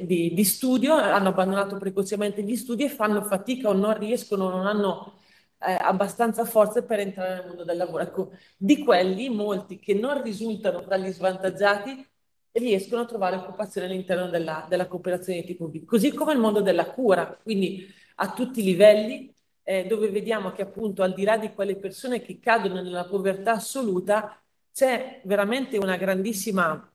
di, 0.06 0.34
di, 0.34 0.44
studio, 0.46 0.94
hanno 0.94 1.28
abbandonato 1.28 1.76
precocemente 1.76 2.42
gli 2.42 2.56
studi 2.56 2.86
e 2.86 2.90
fanno 2.90 3.22
fatica 3.24 3.68
o 3.68 3.74
non 3.74 3.98
riescono, 3.98 4.48
non 4.48 4.66
hanno 4.66 5.19
eh, 5.60 5.78
abbastanza 5.80 6.46
forze 6.46 6.84
per 6.84 7.00
entrare 7.00 7.36
nel 7.36 7.48
mondo 7.48 7.64
del 7.64 7.78
lavoro. 7.78 8.04
Ecco, 8.04 8.32
di 8.58 8.84
quelli, 8.84 9.30
molti 9.30 9.80
che 9.80 9.94
non 9.94 10.22
risultano 10.22 10.82
tra 10.84 10.98
gli 10.98 11.12
svantaggiati 11.12 12.06
riescono 12.52 13.02
a 13.02 13.06
trovare 13.06 13.36
occupazione 13.36 13.88
all'interno 13.88 14.30
della, 14.30 14.66
della 14.70 14.88
cooperazione 14.88 15.42
di 15.42 15.48
tipo 15.48 15.68
B, 15.68 15.86
così 15.86 16.14
come 16.14 16.34
il 16.34 16.40
mondo 16.40 16.62
della 16.62 16.90
cura, 16.92 17.38
quindi 17.42 17.88
a 18.16 18.34
tutti 18.34 18.60
i 18.62 18.64
livelli, 18.64 19.34
eh, 19.64 19.86
dove 19.86 20.10
vediamo 20.10 20.52
che 20.52 20.64
appunto 20.64 21.04
al 21.04 21.14
di 21.14 21.24
là 21.24 21.38
di 21.38 21.54
quelle 21.54 21.76
persone 21.76 22.22
che 22.22 22.40
cadono 22.40 22.82
nella 22.82 23.06
povertà 23.06 23.54
assoluta, 23.54 24.42
c'è 24.74 25.22
veramente 25.26 25.78
una 25.78 25.96
grandissima 25.98 26.92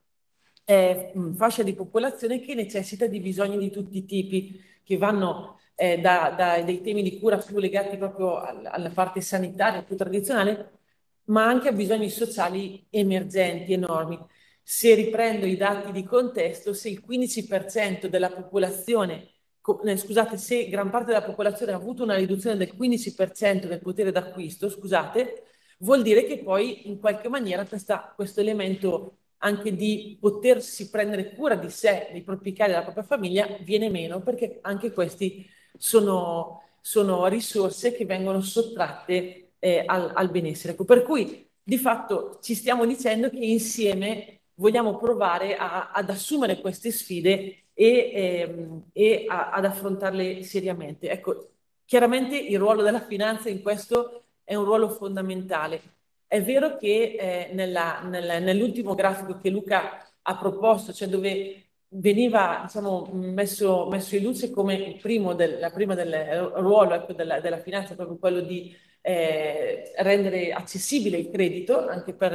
eh, 0.64 1.12
fascia 1.34 1.62
di 1.62 1.74
popolazione 1.74 2.40
che 2.40 2.54
necessita 2.54 3.06
di 3.06 3.20
bisogni 3.20 3.58
di 3.58 3.70
tutti 3.70 3.98
i 3.98 4.04
tipi, 4.04 4.60
che 4.84 4.96
vanno 4.98 5.58
eh, 5.74 5.98
da, 6.00 6.34
da, 6.36 6.62
temi 6.62 7.02
di 7.02 7.18
cura 7.18 7.38
più 7.38 7.58
legati 7.58 7.96
proprio 7.96 8.38
alla, 8.38 8.70
alla 8.70 8.90
parte 8.90 9.20
sanitaria, 9.20 9.82
più 9.82 9.96
tradizionale, 9.96 10.80
ma 11.24 11.46
anche 11.46 11.68
a 11.68 11.72
bisogni 11.72 12.10
sociali 12.10 12.86
emergenti, 12.90 13.72
enormi. 13.72 14.18
Se 14.62 14.94
riprendo 14.94 15.46
i 15.46 15.56
dati 15.56 15.92
di 15.92 16.04
contesto, 16.04 16.72
se 16.72 16.88
il 16.90 17.02
15% 17.06 18.06
della 18.06 18.30
popolazione, 18.30 19.30
scusate, 19.60 20.36
se 20.36 20.68
gran 20.68 20.90
parte 20.90 21.06
della 21.12 21.22
popolazione 21.24 21.72
ha 21.72 21.76
avuto 21.76 22.02
una 22.02 22.16
riduzione 22.16 22.56
del 22.56 22.74
15% 22.78 23.66
del 23.66 23.80
potere 23.80 24.12
d'acquisto, 24.12 24.68
scusate, 24.68 25.44
vuol 25.78 26.02
dire 26.02 26.24
che 26.24 26.38
poi 26.42 26.88
in 26.88 26.98
qualche 26.98 27.28
maniera 27.28 27.64
questa, 27.66 28.12
questo 28.14 28.40
elemento 28.40 29.18
anche 29.44 29.76
di 29.76 30.16
potersi 30.18 30.88
prendere 30.88 31.34
cura 31.34 31.54
di 31.54 31.68
sé, 31.70 32.08
dei 32.10 32.22
propri 32.22 32.52
cari, 32.54 32.70
della 32.72 32.82
propria 32.82 33.04
famiglia, 33.04 33.46
viene 33.60 33.90
meno 33.90 34.20
perché 34.20 34.58
anche 34.62 34.90
questi 34.92 35.46
sono, 35.76 36.62
sono 36.80 37.26
risorse 37.26 37.92
che 37.94 38.06
vengono 38.06 38.40
sottratte 38.40 39.52
eh, 39.58 39.82
al, 39.86 40.12
al, 40.14 40.30
benessere. 40.30 40.72
Ecco, 40.72 40.84
per 40.84 41.02
cui 41.02 41.46
di 41.62 41.76
fatto 41.76 42.38
ci 42.42 42.54
stiamo 42.54 42.86
dicendo 42.86 43.28
che 43.28 43.36
insieme 43.36 44.40
vogliamo 44.54 44.96
provare 44.96 45.56
a, 45.56 45.90
ad 45.92 46.08
assumere 46.08 46.60
queste 46.60 46.90
sfide 46.90 47.64
e, 47.74 48.10
ehm, 48.14 48.90
e 48.92 49.26
a, 49.28 49.50
ad 49.50 49.66
affrontarle 49.66 50.42
seriamente. 50.42 51.10
Ecco, 51.10 51.50
chiaramente 51.84 52.38
il 52.38 52.58
ruolo 52.58 52.82
della 52.82 53.00
finanza 53.00 53.50
in 53.50 53.60
questo 53.60 54.24
è 54.42 54.54
un 54.54 54.64
ruolo 54.64 54.88
fondamentale. 54.88 55.93
È 56.34 56.42
vero 56.42 56.76
che 56.76 57.14
eh, 57.16 57.54
nella, 57.54 58.00
nella, 58.02 58.40
nell'ultimo 58.40 58.96
grafico 58.96 59.38
che 59.38 59.50
Luca 59.50 60.04
ha 60.20 60.36
proposto, 60.36 60.92
cioè 60.92 61.06
dove 61.06 61.68
veniva 61.90 62.62
diciamo, 62.64 63.08
messo, 63.12 63.86
messo, 63.88 64.16
in 64.16 64.24
luce 64.24 64.50
come 64.50 64.74
il 64.74 64.96
primo 65.00 65.34
del, 65.34 65.60
la 65.60 65.70
prima 65.70 65.94
del 65.94 66.50
ruolo 66.56 66.94
ecco, 66.94 67.12
della, 67.12 67.38
della, 67.38 67.60
finanza, 67.60 67.94
proprio 67.94 68.18
quello 68.18 68.40
di 68.40 68.74
eh, 69.00 69.92
rendere 69.98 70.52
accessibile 70.52 71.18
il 71.18 71.30
credito 71.30 71.86
anche 71.86 72.14
per, 72.14 72.32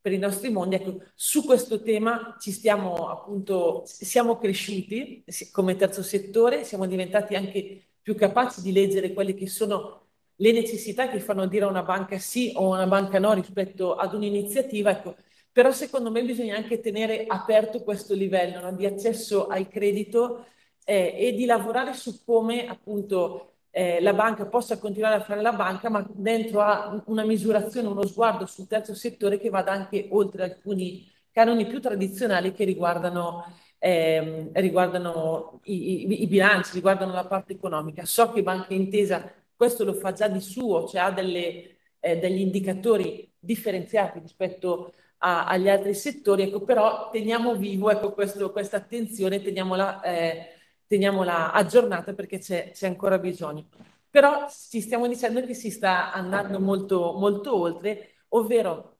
per, 0.00 0.12
i 0.12 0.18
nostri 0.18 0.48
mondi. 0.48 0.76
Ecco, 0.76 1.02
su 1.14 1.44
questo 1.44 1.82
tema 1.82 2.36
ci 2.40 2.52
stiamo 2.52 3.10
appunto, 3.10 3.82
siamo 3.84 4.38
cresciuti 4.38 5.22
come 5.52 5.76
terzo 5.76 6.02
settore, 6.02 6.64
siamo 6.64 6.86
diventati 6.86 7.34
anche 7.34 7.88
più 8.00 8.14
capaci 8.14 8.62
di 8.62 8.72
leggere 8.72 9.12
quelle 9.12 9.34
che 9.34 9.46
sono 9.46 10.05
le 10.36 10.52
necessità 10.52 11.08
che 11.08 11.20
fanno 11.20 11.46
dire 11.46 11.64
a 11.64 11.68
una 11.68 11.82
banca 11.82 12.18
sì 12.18 12.52
o 12.54 12.72
a 12.72 12.76
una 12.76 12.86
banca 12.86 13.18
no 13.18 13.32
rispetto 13.32 13.94
ad 13.96 14.14
un'iniziativa. 14.14 14.90
Ecco, 14.90 15.16
però 15.52 15.72
secondo 15.72 16.10
me 16.10 16.22
bisogna 16.24 16.56
anche 16.56 16.80
tenere 16.80 17.24
aperto 17.26 17.82
questo 17.82 18.14
livello 18.14 18.60
no? 18.60 18.72
di 18.74 18.86
accesso 18.86 19.46
al 19.46 19.68
credito 19.68 20.46
eh, 20.84 21.14
e 21.18 21.32
di 21.34 21.46
lavorare 21.46 21.94
su 21.94 22.22
come 22.24 22.66
appunto 22.66 23.54
eh, 23.70 24.00
la 24.00 24.14
banca 24.14 24.46
possa 24.46 24.78
continuare 24.78 25.16
a 25.16 25.20
fare 25.20 25.42
la 25.42 25.52
banca, 25.52 25.90
ma 25.90 26.06
dentro 26.10 26.60
a 26.62 27.02
una 27.06 27.24
misurazione, 27.24 27.88
uno 27.88 28.06
sguardo 28.06 28.46
sul 28.46 28.66
terzo 28.66 28.94
settore 28.94 29.38
che 29.38 29.50
vada 29.50 29.72
anche 29.72 30.08
oltre 30.12 30.44
alcuni 30.44 31.10
canoni 31.30 31.66
più 31.66 31.80
tradizionali 31.80 32.52
che 32.52 32.64
riguardano, 32.64 33.44
eh, 33.78 34.50
riguardano 34.54 35.60
i, 35.64 36.06
i, 36.06 36.22
i, 36.22 36.26
bilanci, 36.26 36.72
riguardano 36.72 37.12
la 37.12 37.26
parte 37.26 37.52
economica. 37.52 38.06
So 38.06 38.32
che 38.32 38.42
Banca 38.42 38.72
Intesa 38.72 39.30
questo 39.56 39.84
lo 39.84 39.94
fa 39.94 40.12
già 40.12 40.28
di 40.28 40.40
suo, 40.40 40.86
cioè 40.86 41.00
ha 41.00 41.10
delle, 41.10 41.76
eh, 42.00 42.18
degli 42.18 42.40
indicatori 42.40 43.32
differenziati 43.38 44.18
rispetto 44.20 44.92
a, 45.18 45.46
agli 45.46 45.68
altri 45.68 45.94
settori, 45.94 46.44
ecco, 46.44 46.62
però 46.62 47.10
teniamo 47.10 47.56
vivo 47.56 47.90
ecco, 47.90 48.12
questa 48.12 48.76
attenzione, 48.76 49.42
teniamola, 49.42 50.02
eh, 50.02 50.48
teniamola 50.86 51.52
aggiornata 51.52 52.14
perché 52.14 52.38
c'è, 52.38 52.70
c'è 52.72 52.86
ancora 52.86 53.18
bisogno. 53.18 53.68
Però 54.10 54.46
ci 54.48 54.80
stiamo 54.80 55.06
dicendo 55.08 55.44
che 55.44 55.54
si 55.54 55.70
sta 55.70 56.12
andando 56.12 56.60
molto, 56.60 57.12
molto 57.12 57.56
oltre, 57.56 58.14
ovvero 58.28 58.98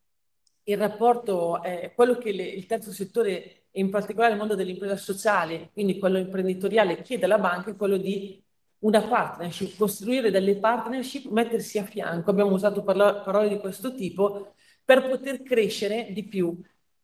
il 0.64 0.76
rapporto, 0.76 1.62
eh, 1.62 1.92
quello 1.94 2.16
che 2.18 2.32
le, 2.32 2.44
il 2.44 2.66
terzo 2.66 2.92
settore, 2.92 3.66
in 3.72 3.90
particolare 3.90 4.32
il 4.32 4.38
mondo 4.38 4.54
dell'impresa 4.54 4.96
sociale, 4.96 5.70
quindi 5.72 5.98
quello 5.98 6.18
imprenditoriale, 6.18 7.02
chiede 7.02 7.24
alla 7.26 7.38
banca 7.38 7.70
è 7.70 7.76
quello 7.76 7.96
di 7.96 8.42
una 8.80 9.02
partnership, 9.02 9.76
costruire 9.76 10.30
delle 10.30 10.56
partnership, 10.56 11.30
mettersi 11.30 11.78
a 11.78 11.84
fianco. 11.84 12.30
Abbiamo 12.30 12.52
usato 12.52 12.82
parlo- 12.82 13.22
parole 13.22 13.48
di 13.48 13.58
questo 13.58 13.94
tipo 13.94 14.54
per 14.84 15.08
poter 15.08 15.42
crescere 15.42 16.08
di 16.12 16.26
più. 16.26 16.58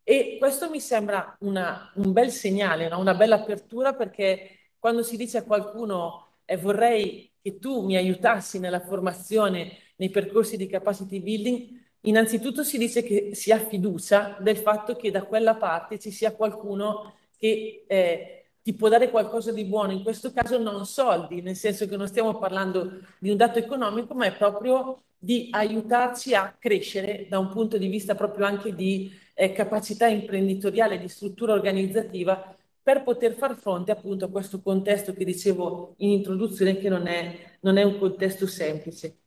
E 0.05 0.37
questo 0.39 0.69
mi 0.71 0.81
sembra 0.81 1.37
una, 1.41 1.93
un 1.97 2.13
bel 2.13 2.31
segnale, 2.31 2.89
no? 2.89 2.99
una 2.99 3.15
bella 3.15 3.37
apertura 3.37 3.95
perché 3.95 4.73
quando 4.79 5.03
si 5.03 5.17
dice 5.17 5.39
a 5.39 5.45
qualcuno 5.45 6.39
eh, 6.45 6.57
vorrei 6.57 7.33
che 7.41 7.59
tu 7.59 7.85
mi 7.85 7.97
aiutassi 7.97 8.59
nella 8.59 8.81
formazione, 8.81 9.77
nei 9.97 10.11
percorsi 10.11 10.57
di 10.57 10.67
capacity 10.67 11.21
building, 11.21 11.81
innanzitutto 12.03 12.65
si 12.65 12.79
dice 12.79 13.03
che 13.03 13.35
si 13.35 13.53
ha 13.53 13.59
fiducia 13.59 14.37
del 14.41 14.57
fatto 14.57 14.97
che 14.97 15.11
da 15.11 15.23
quella 15.25 15.55
parte 15.57 15.99
ci 15.99 16.11
sia 16.11 16.35
qualcuno 16.35 17.15
che 17.37 17.85
eh, 17.87 18.42
ti 18.63 18.75
può 18.75 18.89
dare 18.89 19.11
qualcosa 19.11 19.53
di 19.53 19.65
buono, 19.65 19.93
in 19.93 20.03
questo 20.03 20.33
caso 20.33 20.59
non 20.59 20.87
soldi, 20.87 21.43
nel 21.43 21.57
senso 21.57 21.87
che 21.89 21.97
non 21.97 22.07
stiamo 22.07 22.39
parlando 22.39 23.01
di 23.19 23.31
un 23.31 23.37
dato 23.37 23.59
economico, 23.59 24.15
ma 24.15 24.27
è 24.27 24.37
proprio 24.37 25.03
di 25.19 25.49
aiutarci 25.51 26.35
a 26.35 26.55
crescere 26.59 27.27
da 27.29 27.39
un 27.39 27.49
punto 27.49 27.79
di 27.79 27.89
vista 27.89 28.15
proprio 28.15 28.47
anche 28.47 28.75
di 28.75 29.11
eh, 29.35 29.53
capacità 29.53 30.07
imprenditoriale, 30.07 30.99
di 30.99 31.09
struttura 31.09 31.53
organizzativa 31.53 32.57
per 32.83 33.03
poter 33.05 33.35
far 33.35 33.57
fronte 33.57 33.93
appunto 33.93 34.25
a 34.25 34.31
questo 34.31 34.61
contesto 34.61 35.13
che 35.13 35.25
dicevo 35.25 35.95
in 35.99 36.11
introduzione 36.11 36.77
che 36.77 36.89
non 36.89 37.07
è, 37.07 37.57
non 37.61 37.77
è 37.77 37.83
un 37.85 37.99
contesto 37.99 38.47
semplice. 38.47 39.19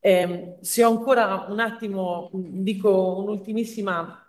Eh, 0.00 0.56
se 0.60 0.84
ho 0.84 0.90
ancora 0.90 1.46
un 1.48 1.60
attimo, 1.60 2.30
dico 2.32 3.16
un'ultimissima, 3.18 4.26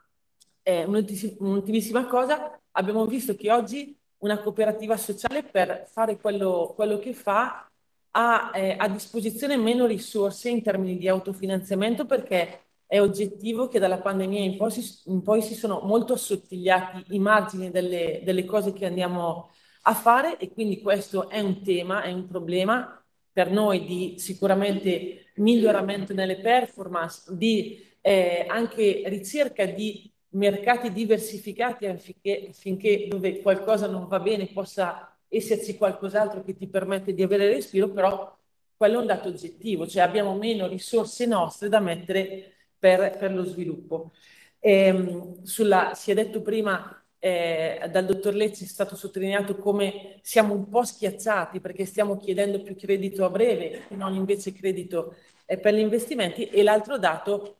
eh, 0.64 0.86
un'ultimissima 0.86 2.08
cosa, 2.08 2.60
abbiamo 2.72 3.06
visto 3.06 3.36
che 3.36 3.52
oggi 3.52 3.99
una 4.20 4.40
cooperativa 4.40 4.98
sociale 4.98 5.44
per 5.44 5.86
fare 5.90 6.18
quello, 6.18 6.74
quello 6.76 7.00
che 7.00 7.14
fa 7.14 7.70
ha 8.12 8.52
eh, 8.54 8.76
a 8.78 8.88
disposizione 8.90 9.58
meno 9.58 9.86
risorse 9.86 10.50
in 10.50 10.64
termini 10.64 10.98
di 10.98 11.08
autofinanziamento 11.08 12.06
perché 12.06 12.64
è 12.88 13.00
oggettivo 13.00 13.68
che 13.68 13.78
dalla 13.80 14.00
pandemia 14.00 14.40
in 14.40 14.58
poi 14.58 14.72
si, 14.72 15.02
in 15.06 15.22
poi 15.22 15.42
si 15.42 15.54
sono 15.54 15.82
molto 15.84 16.14
assottigliati 16.14 17.04
i 17.14 17.20
margini 17.20 17.70
delle, 17.70 18.22
delle 18.24 18.46
cose 18.46 18.74
che 18.74 18.86
andiamo 18.86 19.52
a 19.84 19.94
fare 19.94 20.38
e 20.38 20.52
quindi 20.52 20.82
questo 20.82 21.30
è 21.30 21.40
un 21.40 21.62
tema, 21.62 22.02
è 22.02 22.12
un 22.12 22.28
problema 22.28 23.00
per 23.32 23.52
noi 23.52 23.86
di 23.86 24.16
sicuramente 24.18 25.32
miglioramento 25.36 26.14
nelle 26.14 26.40
performance, 26.40 27.34
di 27.36 27.88
eh, 28.02 28.46
anche 28.50 29.04
ricerca 29.06 29.66
di 29.66 30.12
mercati 30.32 30.92
diversificati 30.92 31.86
affinché, 31.86 32.48
affinché 32.50 33.08
dove 33.10 33.42
qualcosa 33.42 33.88
non 33.88 34.08
va 34.08 34.20
bene 34.20 34.48
possa 34.48 35.18
esserci 35.28 35.78
qualcos'altro 35.78 36.44
che 36.44 36.56
ti 36.56 36.68
permette 36.68 37.14
di 37.14 37.24
avere 37.24 37.48
respiro, 37.48 37.90
però 37.90 38.38
quello 38.76 38.98
è 38.98 39.02
un 39.02 39.08
dato 39.08 39.30
oggettivo, 39.30 39.88
cioè 39.88 40.04
abbiamo 40.04 40.36
meno 40.36 40.68
risorse 40.68 41.26
nostre 41.26 41.70
da 41.70 41.80
mettere 41.80 42.54
per, 42.78 43.18
per 43.18 43.34
lo 43.34 43.44
sviluppo. 43.44 44.12
E, 44.60 44.72
ehm, 44.86 45.44
sulla, 45.44 45.94
si 45.96 46.12
è 46.12 46.14
detto 46.14 46.42
prima 46.42 47.00
eh, 47.20 47.88
dal 47.92 48.06
dottor 48.06 48.34
Lecci 48.34 48.64
è 48.64 48.68
stato 48.68 48.96
sottolineato 48.96 49.58
come 49.58 50.20
siamo 50.22 50.54
un 50.54 50.70
po' 50.70 50.84
schiacciati 50.84 51.60
perché 51.60 51.86
stiamo 51.86 52.18
chiedendo 52.18 52.62
più 52.62 52.76
credito 52.76 53.26
a 53.26 53.30
breve 53.30 53.88
e 53.90 53.96
non 53.96 54.14
invece 54.14 54.54
credito 54.54 55.16
eh, 55.46 55.58
per 55.58 55.74
gli 55.74 55.80
investimenti 55.80 56.46
e 56.46 56.64
l'altro 56.64 56.98
dato 56.98 57.59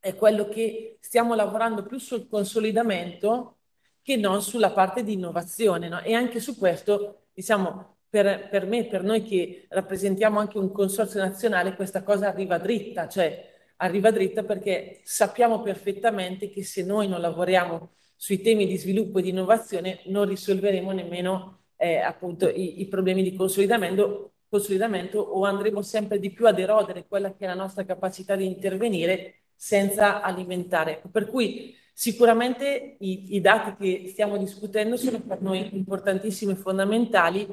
è 0.00 0.14
quello 0.14 0.48
che 0.48 0.98
stiamo 1.00 1.34
lavorando 1.34 1.84
più 1.84 1.98
sul 1.98 2.26
consolidamento 2.26 3.58
che 4.02 4.16
non 4.16 4.42
sulla 4.42 4.70
parte 4.72 5.04
di 5.04 5.12
innovazione 5.12 5.88
no? 5.88 6.00
e 6.00 6.14
anche 6.14 6.40
su 6.40 6.56
questo 6.56 7.26
diciamo 7.32 7.98
per, 8.08 8.48
per 8.48 8.66
me, 8.66 8.86
per 8.86 9.04
noi 9.04 9.22
che 9.22 9.66
rappresentiamo 9.68 10.40
anche 10.40 10.58
un 10.58 10.72
consorzio 10.72 11.20
nazionale 11.20 11.76
questa 11.76 12.02
cosa 12.02 12.28
arriva 12.28 12.58
dritta 12.58 13.08
cioè 13.08 13.48
arriva 13.76 14.10
dritta 14.10 14.42
perché 14.42 15.00
sappiamo 15.04 15.62
perfettamente 15.62 16.50
che 16.50 16.64
se 16.64 16.82
noi 16.82 17.06
non 17.06 17.20
lavoriamo 17.20 17.92
sui 18.16 18.40
temi 18.40 18.66
di 18.66 18.76
sviluppo 18.76 19.18
e 19.18 19.22
di 19.22 19.30
innovazione 19.30 20.00
non 20.06 20.26
risolveremo 20.26 20.92
nemmeno 20.92 21.60
eh, 21.76 21.96
appunto 21.96 22.48
i, 22.48 22.80
i, 22.82 22.88
problemi 22.88 23.22
di 23.22 23.34
consolidamento, 23.34 24.34
consolidamento 24.48 25.18
o 25.18 25.44
andremo 25.44 25.80
sempre 25.80 26.18
di 26.18 26.30
più 26.30 26.46
ad 26.46 26.58
erodere 26.58 27.06
quella 27.06 27.34
che 27.34 27.44
è 27.44 27.46
la 27.46 27.54
nostra 27.54 27.84
capacità 27.86 28.36
di 28.36 28.44
intervenire 28.44 29.39
senza 29.62 30.22
alimentare. 30.22 31.02
Per 31.12 31.28
cui 31.28 31.76
sicuramente 31.92 32.96
i, 33.00 33.34
i 33.36 33.40
dati 33.42 33.74
che 33.76 34.08
stiamo 34.08 34.38
discutendo 34.38 34.96
sono 34.96 35.20
per 35.20 35.42
noi 35.42 35.68
importantissimi 35.76 36.52
e 36.52 36.56
fondamentali. 36.56 37.46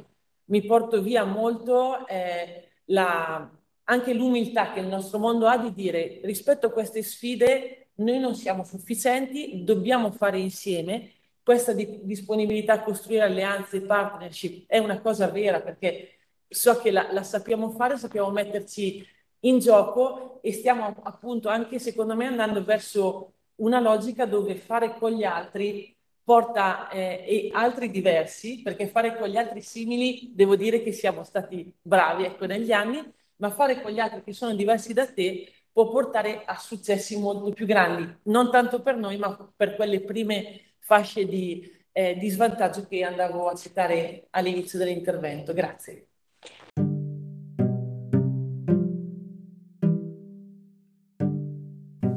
Mi 0.45 0.65
porto 0.65 1.01
via 1.01 1.25
molto 1.25 2.07
eh, 2.07 2.69
la, 2.85 3.51
anche 3.83 4.13
l'umiltà 4.13 4.71
che 4.71 4.79
il 4.79 4.87
nostro 4.87 5.19
mondo 5.19 5.47
ha 5.47 5.57
di 5.57 5.73
dire 5.73 6.21
rispetto 6.23 6.67
a 6.67 6.71
queste 6.71 7.03
sfide 7.03 7.89
noi 7.95 8.19
non 8.19 8.35
siamo 8.35 8.63
sufficienti, 8.63 9.65
dobbiamo 9.65 10.09
fare 10.11 10.39
insieme. 10.39 11.11
Questa 11.43 11.73
di, 11.73 11.99
disponibilità 12.03 12.73
a 12.73 12.83
costruire 12.83 13.23
alleanze 13.23 13.77
e 13.77 13.81
partnership 13.81 14.63
è 14.67 14.77
una 14.77 15.01
cosa 15.01 15.27
vera 15.27 15.59
perché 15.59 16.19
so 16.47 16.79
che 16.79 16.89
la, 16.89 17.11
la 17.11 17.23
sappiamo 17.23 17.69
fare, 17.71 17.97
sappiamo 17.97 18.29
metterci 18.29 19.05
in 19.41 19.60
gioco 19.60 20.39
e 20.41 20.52
stiamo 20.52 20.95
appunto 21.04 21.50
anche 21.50 21.80
secondo 21.80 22.15
me 22.15 22.26
andando 22.26 22.63
verso 22.63 23.34
una 23.56 23.80
logica 23.80 24.26
dove 24.26 24.56
fare 24.56 24.95
con 24.97 25.12
gli 25.12 25.23
altri 25.23 25.95
porta 26.23 26.89
eh, 26.89 27.50
altri 27.54 27.89
diversi, 27.89 28.62
perché 28.62 28.88
fare 28.88 29.17
con 29.17 29.30
gli 29.30 29.38
altri 29.38 29.62
simili 29.62 30.32
devo 30.36 30.56
dire 30.58 30.82
che 30.82 30.91
siamo 30.91 31.23
stati 31.23 31.73
bravi 31.82 32.26
ecco, 32.26 32.45
negli 32.45 32.71
anni, 32.73 33.02
ma 33.38 33.50
fare 33.50 33.82
con 33.82 33.91
gli 33.91 34.00
altri 34.00 34.23
che 34.23 34.34
sono 34.34 34.54
diversi 34.54 34.93
da 34.93 35.08
te 35.08 35.52
può 35.71 35.89
portare 35.89 36.43
a 36.45 36.58
successi 36.58 37.17
molto 37.17 37.52
più 37.52 37.65
grandi, 37.65 38.19
non 38.23 38.52
tanto 38.52 38.82
per 38.82 38.97
noi, 38.97 39.17
ma 39.17 39.54
per 39.56 39.76
quelle 39.76 40.02
prime 40.02 40.76
fasce 40.80 41.26
di, 41.26 41.71
eh, 41.91 42.17
di 42.17 42.30
svantaggio 42.30 42.86
che 42.88 43.04
andavo 43.04 43.47
a 43.47 43.56
citare 43.56 44.28
all'inizio 44.32 44.80
dell'intervento. 44.80 45.54
Grazie. 45.54 46.08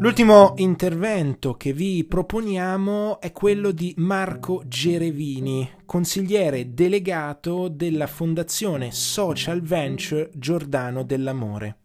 L'ultimo 0.02 0.54
intervento 0.56 1.58
che 1.58 1.74
vi 1.74 2.04
proponiamo 2.04 3.20
è 3.20 3.32
quello 3.32 3.70
di 3.70 3.92
Marco 3.98 4.62
Gerevini, 4.66 5.68
consigliere 5.84 6.72
delegato 6.72 7.68
della 7.68 8.06
Fondazione 8.06 8.92
Social 8.92 9.60
Venture 9.60 10.30
Giordano 10.32 11.02
dell'Amore. 11.02 11.76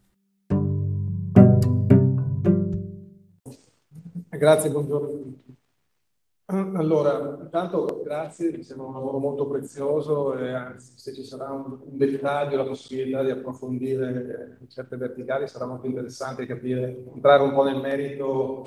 Grazie, 4.30 4.70
buongiorno 4.70 5.08
a 5.08 5.10
tutti. 5.10 5.45
Allora, 6.48 7.36
intanto 7.42 8.02
grazie, 8.04 8.52
mi 8.56 8.62
sembra 8.62 8.86
un 8.86 8.92
lavoro 8.94 9.18
molto 9.18 9.48
prezioso 9.48 10.38
e 10.38 10.52
anzi 10.52 10.92
se 10.96 11.12
ci 11.12 11.24
sarà 11.24 11.50
un, 11.50 11.76
un 11.82 11.96
dettaglio, 11.96 12.56
la 12.56 12.64
possibilità 12.64 13.24
di 13.24 13.30
approfondire 13.30 14.58
certe 14.68 14.96
verticali 14.96 15.48
sarà 15.48 15.66
molto 15.66 15.86
interessante 15.86 16.46
capire, 16.46 17.04
entrare 17.12 17.42
un 17.42 17.52
po' 17.52 17.64
nel 17.64 17.80
merito 17.80 18.64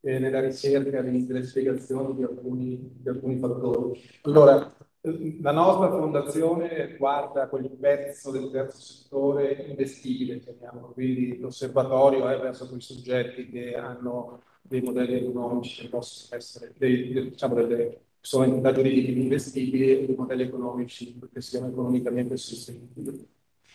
e 0.00 0.18
nella 0.18 0.40
ricerca 0.40 1.02
delle 1.02 1.44
spiegazioni 1.44 2.16
di 2.16 2.24
alcuni, 2.24 2.96
di 3.00 3.08
alcuni 3.08 3.38
fattori. 3.38 4.00
Allora, 4.22 4.74
la 5.02 5.52
nostra 5.52 5.88
fondazione 5.88 6.96
guarda 6.98 7.48
quel 7.48 7.70
pezzo 7.70 8.30
del 8.30 8.50
terzo 8.50 8.80
settore 8.80 9.66
investibile, 9.68 10.40
chiamiamolo, 10.40 10.88
quindi 10.88 11.38
l'osservatorio 11.38 12.28
è 12.28 12.38
verso 12.38 12.68
quei 12.68 12.82
soggetti 12.82 13.48
che 13.48 13.74
hanno 13.76 14.42
dei 14.60 14.82
modelli 14.82 15.14
economici 15.14 15.82
che 15.82 15.88
possono 15.88 16.38
essere, 16.38 16.74
dei, 16.76 17.30
diciamo, 17.30 17.54
delle, 17.54 18.00
sono 18.20 18.44
entità 18.44 18.72
giuridiche 18.72 19.10
investibili 19.10 19.90
e 19.90 20.06
dei 20.06 20.14
modelli 20.14 20.42
economici 20.42 21.18
che 21.32 21.40
siano 21.40 21.68
economicamente 21.68 22.36
sostenibili. 22.36 23.26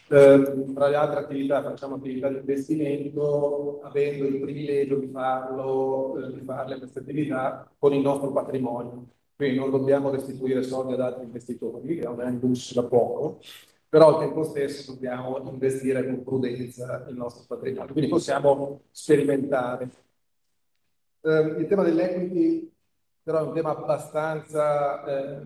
Eh, 0.07 0.65
tra 0.75 0.87
le 0.87 0.95
altre 0.95 1.19
attività 1.21 1.63
facciamo 1.63 1.95
attività 1.95 2.29
di 2.29 2.37
investimento, 2.37 3.81
avendo 3.81 4.25
il 4.25 4.39
privilegio 4.39 4.97
di 4.97 5.07
farlo, 5.07 6.23
eh, 6.23 6.33
di 6.33 6.41
farle 6.45 6.77
queste 6.77 6.99
attività 6.99 7.67
con 7.79 7.93
il 7.93 8.01
nostro 8.01 8.31
patrimonio. 8.31 9.07
Quindi 9.35 9.57
non 9.57 9.69
dobbiamo 9.69 10.09
restituire 10.09 10.63
soldi 10.63 10.93
ad 10.93 11.01
altri 11.01 11.25
investitori, 11.25 11.97
è 11.97 12.07
un 12.07 12.39
lusso 12.41 12.79
da 12.79 12.87
poco, 12.87 13.39
però 13.89 14.15
al 14.15 14.19
tempo 14.19 14.43
stesso 14.43 14.93
dobbiamo 14.93 15.37
investire 15.51 16.05
con 16.05 16.23
prudenza 16.23 17.05
il 17.09 17.15
nostro 17.15 17.43
patrimonio. 17.47 17.91
Quindi 17.91 18.09
possiamo 18.09 18.83
sperimentare 18.91 19.89
eh, 21.21 21.55
il 21.59 21.67
tema 21.67 21.83
dell'equity 21.83 22.71
però 23.25 23.39
è 23.39 23.47
un 23.47 23.53
tema 23.55 23.71
abbastanza 23.71 25.03
eh, 25.03 25.45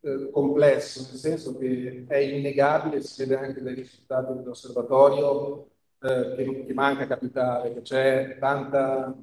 eh, 0.00 0.30
complesso, 0.30 1.06
nel 1.10 1.18
senso 1.18 1.58
che 1.58 2.06
è 2.08 2.16
innegabile, 2.16 3.02
si 3.02 3.20
vede 3.26 3.36
anche 3.36 3.60
dai 3.60 3.74
risultati 3.74 4.32
dell'osservatorio, 4.32 5.68
eh, 6.00 6.34
che, 6.36 6.64
che, 6.64 6.72
manca 6.72 7.06
capitale, 7.06 7.74
che 7.74 7.82
c'è 7.82 8.38
tanta 8.38 9.14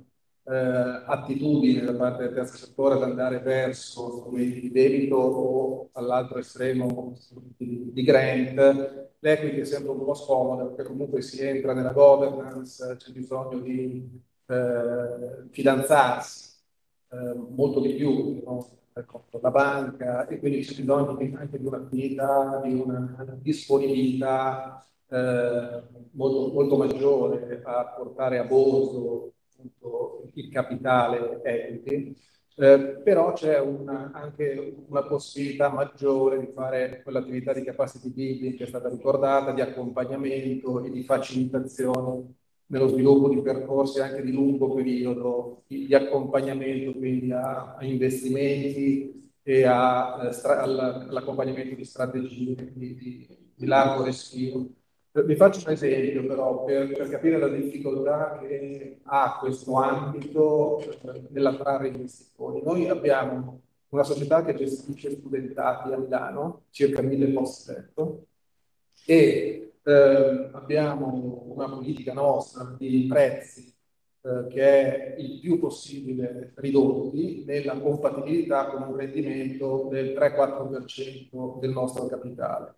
eh, 0.47 1.03
attitudine 1.05 1.81
da 1.81 1.95
parte 1.95 2.23
del 2.23 2.33
terzo 2.33 2.57
settore 2.57 2.95
ad 2.95 3.03
andare 3.03 3.39
verso 3.39 4.19
strumenti 4.19 4.61
di 4.61 4.71
debito 4.71 5.15
o 5.15 5.89
all'altro 5.93 6.39
estremo 6.39 7.13
di, 7.57 7.91
di 7.91 8.03
grant. 8.03 9.13
L'equity 9.19 9.59
è 9.61 9.65
sempre 9.65 9.91
un 9.91 10.03
po' 10.05 10.13
scomoda 10.13 10.65
perché 10.65 10.83
comunque 10.91 11.21
si 11.21 11.41
entra 11.41 11.73
nella 11.73 11.91
governance, 11.93 12.95
c'è 12.97 13.11
bisogno 13.11 13.59
di 13.59 14.21
eh, 14.47 15.47
fidanzarsi 15.49 16.53
eh, 17.09 17.33
molto 17.49 17.79
di 17.79 17.93
più 17.93 18.41
no? 18.45 18.69
con 19.05 19.41
la 19.41 19.51
banca 19.51 20.27
e 20.27 20.39
quindi 20.39 20.61
c'è 20.61 20.75
bisogno 20.75 21.17
anche 21.37 21.59
di 21.59 21.65
un'attività, 21.65 22.61
di 22.63 22.73
una 22.75 23.37
disponibilità 23.41 24.85
eh, 25.09 25.81
molto, 26.11 26.53
molto 26.53 26.77
maggiore 26.77 27.61
a 27.63 27.85
portare 27.97 28.37
a 28.37 28.43
bordo 28.43 29.33
appunto, 29.57 30.14
il 30.35 30.49
capitale 30.49 31.41
equity. 31.43 32.15
Eh, 32.57 33.01
però 33.03 33.33
c'è 33.33 33.59
una, 33.59 34.11
anche 34.13 34.75
una 34.87 35.03
possibilità 35.03 35.69
maggiore 35.69 36.39
di 36.39 36.47
fare 36.53 37.01
quell'attività 37.03 37.51
di 37.53 37.63
capacity 37.63 38.09
building 38.13 38.55
che 38.55 38.63
è 38.63 38.67
stata 38.67 38.87
ricordata, 38.87 39.51
di 39.51 39.59
accompagnamento 39.61 40.81
e 40.83 40.89
di 40.89 41.03
facilitazione 41.03 42.33
nello 42.67 42.87
sviluppo 42.87 43.29
di 43.29 43.41
percorsi 43.41 43.99
anche 43.99 44.21
di 44.23 44.31
lungo 44.31 44.73
periodo, 44.73 45.63
di, 45.67 45.85
di 45.85 45.93
accompagnamento 45.95 46.97
quindi 46.97 47.31
a, 47.31 47.75
a 47.75 47.83
investimenti 47.85 49.31
e 49.43 49.63
a, 49.65 50.31
eh, 50.31 50.47
all'accompagnamento 50.47 51.75
di 51.75 51.85
strategie 51.85 52.55
di, 52.73 52.95
di, 52.95 53.27
di 53.53 53.65
largo 53.65 54.03
respiro. 54.03 54.65
Vi 55.23 55.35
faccio 55.37 55.65
un 55.65 55.71
esempio 55.71 56.25
però 56.25 56.65
per, 56.65 56.91
per, 56.91 57.07
capire 57.07 57.37
la 57.37 57.47
difficoltà 57.47 58.37
che 58.37 58.99
ha 59.03 59.37
questo 59.39 59.75
ambito 59.75 60.79
eh, 60.81 61.23
nell'attrarre 61.29 61.87
investitori. 61.87 62.61
Noi 62.61 62.89
abbiamo 62.89 63.61
una 63.89 64.03
società 64.03 64.43
che 64.43 64.55
gestisce 64.55 65.11
studentati 65.11 65.93
a 65.93 65.97
Milano, 65.97 66.63
circa 66.69 67.01
mille 67.01 67.27
posti 67.27 67.71
letto, 67.71 68.25
e 69.05 69.75
eh, 69.81 70.49
abbiamo 70.51 71.45
una 71.47 71.69
politica 71.69 72.11
nostra 72.11 72.75
di 72.77 73.05
prezzi 73.07 73.73
eh, 74.21 74.47
che 74.49 75.15
è 75.15 75.15
il 75.17 75.39
più 75.39 75.59
possibile 75.59 76.51
ridotti 76.55 77.45
nella 77.45 77.79
compatibilità 77.79 78.65
con 78.67 78.81
un 78.81 78.97
rendimento 78.97 79.87
del 79.89 80.13
3-4% 80.13 81.59
del 81.59 81.71
nostro 81.71 82.05
capitale. 82.07 82.75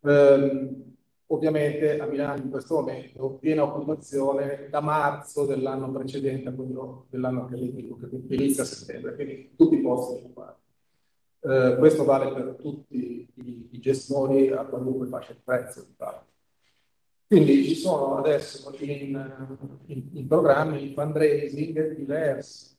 Eh, 0.00 0.92
Ovviamente 1.34 1.98
a 1.98 2.06
Milano 2.06 2.42
in 2.42 2.48
questo 2.48 2.76
momento 2.76 3.38
piena 3.40 3.64
occupazione 3.64 4.68
da 4.70 4.80
marzo 4.80 5.44
dell'anno 5.46 5.90
precedente 5.90 6.48
a 6.48 6.52
quello 6.52 7.06
dell'anno 7.10 7.42
accademico 7.42 7.98
che 7.98 8.34
inizia 8.34 8.62
a 8.62 8.66
settembre, 8.66 9.16
quindi 9.16 9.50
tutti 9.56 9.74
i 9.74 9.80
posti 9.80 10.14
occupati. 10.14 10.60
Eh, 11.40 11.76
questo 11.78 12.04
vale 12.04 12.32
per 12.32 12.56
tutti 12.60 13.28
i, 13.34 13.68
i, 13.70 13.80
gestori 13.80 14.48
a 14.50 14.64
qualunque 14.64 15.08
fascia 15.08 15.32
di 15.32 15.40
prezzo. 15.42 15.84
Quindi 17.26 17.64
ci 17.64 17.74
sono 17.74 18.18
adesso 18.18 18.72
in, 18.78 19.68
in, 19.86 20.08
in 20.12 20.26
programmi 20.28 20.78
di 20.78 20.94
fundraising 20.94 21.96
diversi 21.96 22.73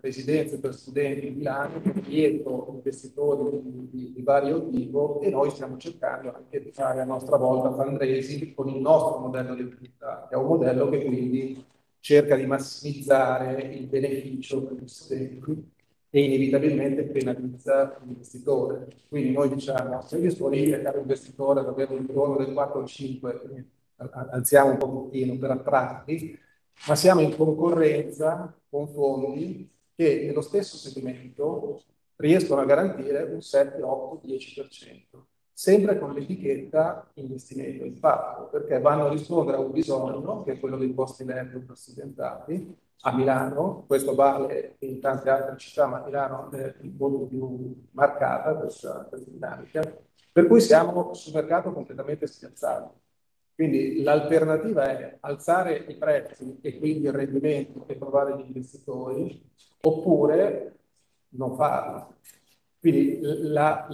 residenze 0.00 0.58
per 0.58 0.74
studenti 0.74 1.28
di 1.28 1.36
Milano, 1.36 1.80
dietro 2.06 2.72
investitori 2.74 3.60
di, 3.62 3.88
di, 3.90 4.12
di, 4.12 4.22
vario 4.22 4.68
tipo 4.68 5.20
e 5.20 5.30
noi 5.30 5.50
stiamo 5.50 5.76
cercando 5.76 6.32
anche 6.34 6.62
di 6.62 6.72
fare 6.72 7.00
a 7.00 7.04
nostra 7.04 7.36
volta 7.36 7.72
fundraising 7.72 8.54
con 8.54 8.68
il 8.68 8.80
nostro 8.80 9.18
modello 9.18 9.54
di 9.54 9.62
attività, 9.62 10.26
che 10.28 10.34
è 10.34 10.38
un 10.38 10.46
modello 10.46 10.88
che 10.88 11.04
quindi 11.04 11.64
cerca 12.00 12.34
di 12.36 12.46
massimizzare 12.46 13.62
il 13.62 13.86
beneficio 13.86 14.62
per 14.62 14.82
gli 14.82 14.88
studenti 14.88 15.78
e 16.10 16.24
inevitabilmente 16.24 17.04
penalizza 17.04 17.96
l'investitore. 18.02 18.88
Quindi 19.08 19.32
noi 19.32 19.48
diciamo, 19.48 20.02
sei 20.02 20.22
disponibile, 20.22 20.82
caro 20.82 20.98
investitore, 21.00 21.60
ad 21.60 21.68
avere 21.68 21.92
un 21.92 22.06
ritorno 22.06 22.36
del 22.36 22.52
4 22.52 22.80
o 22.80 22.84
5, 22.84 23.64
alziamo 23.96 24.70
un 24.70 24.76
pochettino 24.78 25.36
per 25.36 25.50
attrarli, 25.52 26.38
ma 26.88 26.94
siamo 26.96 27.20
in 27.20 27.36
concorrenza 27.36 28.52
con 28.68 28.88
fondi 28.88 29.68
che 30.00 30.24
nello 30.24 30.40
stesso 30.40 30.78
segmento 30.78 31.82
riescono 32.16 32.62
a 32.62 32.64
garantire 32.64 33.22
un 33.24 33.42
7, 33.42 33.82
8, 33.82 34.26
10%, 34.26 35.24
sempre 35.52 35.98
con 35.98 36.14
l'etichetta 36.14 37.10
investimento 37.16 37.84
impatto, 37.84 38.48
perché 38.48 38.80
vanno 38.80 39.06
a 39.06 39.10
rispondere 39.10 39.58
a 39.58 39.60
un 39.60 39.70
bisogno, 39.70 40.42
che 40.42 40.52
è 40.52 40.58
quello 40.58 40.78
dei 40.78 40.94
posti 40.94 41.26
letto 41.26 41.58
per 41.58 42.66
a 43.02 43.14
Milano, 43.14 43.84
questo 43.86 44.14
vale 44.14 44.76
in 44.78 45.00
tante 45.00 45.28
altre 45.28 45.58
città, 45.58 45.86
ma 45.86 46.02
Milano 46.02 46.50
è 46.50 46.74
molto 46.96 47.26
più 47.26 47.86
marcata 47.90 48.54
questa, 48.54 49.04
questa 49.06 49.30
dinamica, 49.30 49.82
per 50.32 50.46
cui 50.46 50.62
siamo 50.62 51.12
sul 51.12 51.34
mercato 51.34 51.72
completamente 51.74 52.26
spiazzato. 52.26 53.00
Quindi 53.60 54.02
l'alternativa 54.02 54.88
è 54.88 55.18
alzare 55.20 55.84
i 55.86 55.94
prezzi 55.96 56.56
e 56.62 56.78
quindi 56.78 57.04
il 57.04 57.12
rendimento 57.12 57.86
e 57.88 57.98
trovare 57.98 58.34
gli 58.38 58.46
investitori, 58.46 59.38
oppure 59.82 60.78
non 61.32 61.56
farlo. 61.56 62.14
Quindi 62.78 63.18
la, 63.20 63.86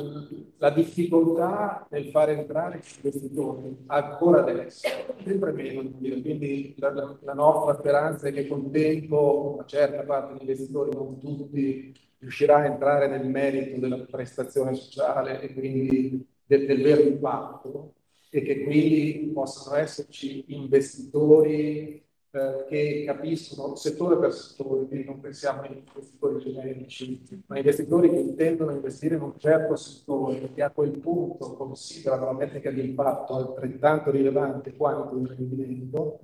la, 0.58 0.70
difficoltà 0.70 1.84
nel 1.90 2.10
fare 2.10 2.38
entrare 2.38 2.78
gli 2.78 2.94
investitori 3.02 3.76
ancora 3.86 4.42
adesso 4.42 4.86
sempre 5.24 5.50
meno. 5.50 5.82
Quindi 5.98 6.76
la, 6.78 7.18
la, 7.22 7.34
nostra 7.34 7.74
speranza 7.74 8.28
è 8.28 8.32
che 8.32 8.46
con 8.46 8.70
tempo 8.70 9.54
una 9.54 9.64
certa 9.64 10.04
parte 10.04 10.34
degli 10.34 10.42
investitori, 10.42 10.94
non 10.94 11.18
tutti, 11.18 11.92
riuscirà 12.18 12.58
a 12.58 12.66
entrare 12.66 13.08
nel 13.08 13.26
merito 13.26 13.80
della 13.80 13.98
prestazione 14.08 14.76
sociale 14.76 15.40
e 15.40 15.52
quindi 15.52 16.24
del, 16.46 16.66
del 16.66 16.80
vero 16.80 17.02
impatto 17.02 17.94
e 18.38 18.42
che 18.42 18.62
quindi 18.64 19.30
possano 19.32 19.76
esserci 19.76 20.44
investitori 20.48 22.04
eh, 22.30 22.66
che 22.68 23.04
capiscono 23.06 23.76
settore 23.76 24.18
per 24.18 24.34
settore, 24.34 24.86
quindi 24.86 25.06
non 25.06 25.20
pensiamo 25.20 25.62
a 25.62 25.68
investitori 25.68 26.38
generici, 26.44 27.22
ma 27.46 27.56
investitori 27.56 28.10
che 28.10 28.16
intendono 28.16 28.72
investire 28.72 29.14
in 29.14 29.22
un 29.22 29.38
certo 29.38 29.74
settore 29.76 30.52
che 30.52 30.62
a 30.62 30.70
quel 30.70 30.98
punto 30.98 31.54
considerano 31.54 32.26
la 32.26 32.32
metrica 32.34 32.70
di 32.70 32.84
impatto 32.84 33.34
altrettanto 33.36 34.10
rilevante 34.10 34.76
quanto 34.76 35.16
il 35.16 35.28
rendimento, 35.28 36.20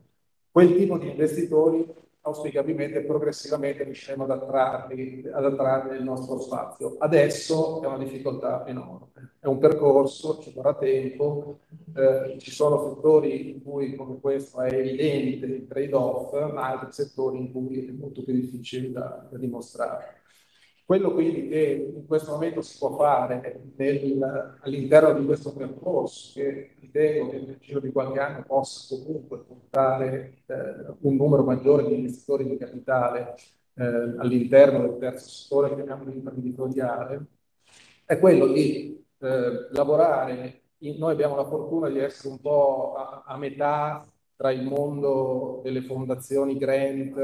quel 0.50 0.74
tipo 0.76 0.98
di 0.98 1.08
investitori 1.08 1.86
auspicabilmente 2.22 3.02
progressivamente 3.02 3.84
riusciremo 3.84 4.24
ad 4.24 4.30
attrarli, 4.30 5.28
ad 5.32 5.44
attrarli 5.44 5.90
nel 5.90 6.04
nostro 6.04 6.38
spazio. 6.40 6.96
Adesso 6.98 7.82
è 7.82 7.86
una 7.86 7.98
difficoltà 7.98 8.66
enorme, 8.66 9.34
è 9.40 9.46
un 9.46 9.58
percorso, 9.58 10.38
ci 10.40 10.52
vorrà 10.52 10.74
tempo, 10.74 11.60
eh, 11.94 12.38
ci 12.38 12.50
sono 12.50 12.94
settori 12.94 13.50
in 13.50 13.62
cui 13.62 13.94
come 13.96 14.20
questo 14.20 14.60
è 14.60 14.72
evidente 14.72 15.46
il 15.46 15.66
trade-off, 15.66 16.32
ma 16.52 16.70
altri 16.70 16.92
settori 16.92 17.38
in 17.38 17.52
cui 17.52 17.86
è 17.86 17.90
molto 17.90 18.22
più 18.22 18.34
difficile 18.34 18.92
da, 18.92 19.26
da 19.30 19.38
dimostrare. 19.38 20.21
Quello 20.84 21.12
quindi 21.12 21.48
che 21.48 21.92
in 21.96 22.06
questo 22.06 22.32
momento 22.32 22.60
si 22.60 22.76
può 22.78 22.94
fare 22.96 23.62
all'interno 24.60 25.18
di 25.18 25.24
questo 25.24 25.52
percorso, 25.54 26.32
che 26.34 26.74
ritengo 26.80 27.30
che 27.30 27.40
nel 27.40 27.58
giro 27.60 27.80
di 27.80 27.92
qualche 27.92 28.18
anno 28.18 28.42
possa 28.44 28.96
comunque 29.02 29.38
portare 29.38 30.42
eh, 30.46 30.54
un 31.00 31.16
numero 31.16 31.44
maggiore 31.44 31.86
di 31.86 31.94
investitori 31.94 32.48
di 32.48 32.56
capitale 32.58 33.34
eh, 33.74 33.84
all'interno 34.18 34.80
del 34.80 34.98
terzo 34.98 35.28
settore, 35.28 35.74
chiamiamolo 35.74 36.10
imprenditoriale, 36.10 37.26
è 38.04 38.18
quello 38.18 38.46
di 38.48 39.02
eh, 39.18 39.68
lavorare. 39.70 40.62
In, 40.78 40.98
noi 40.98 41.12
abbiamo 41.12 41.36
la 41.36 41.46
fortuna 41.46 41.88
di 41.88 41.98
essere 42.00 42.28
un 42.34 42.40
po' 42.40 42.94
a, 42.94 43.22
a 43.24 43.36
metà 43.38 44.04
tra 44.36 44.50
il 44.50 44.64
mondo 44.64 45.60
delle 45.62 45.82
fondazioni 45.82 46.58
grant, 46.58 47.16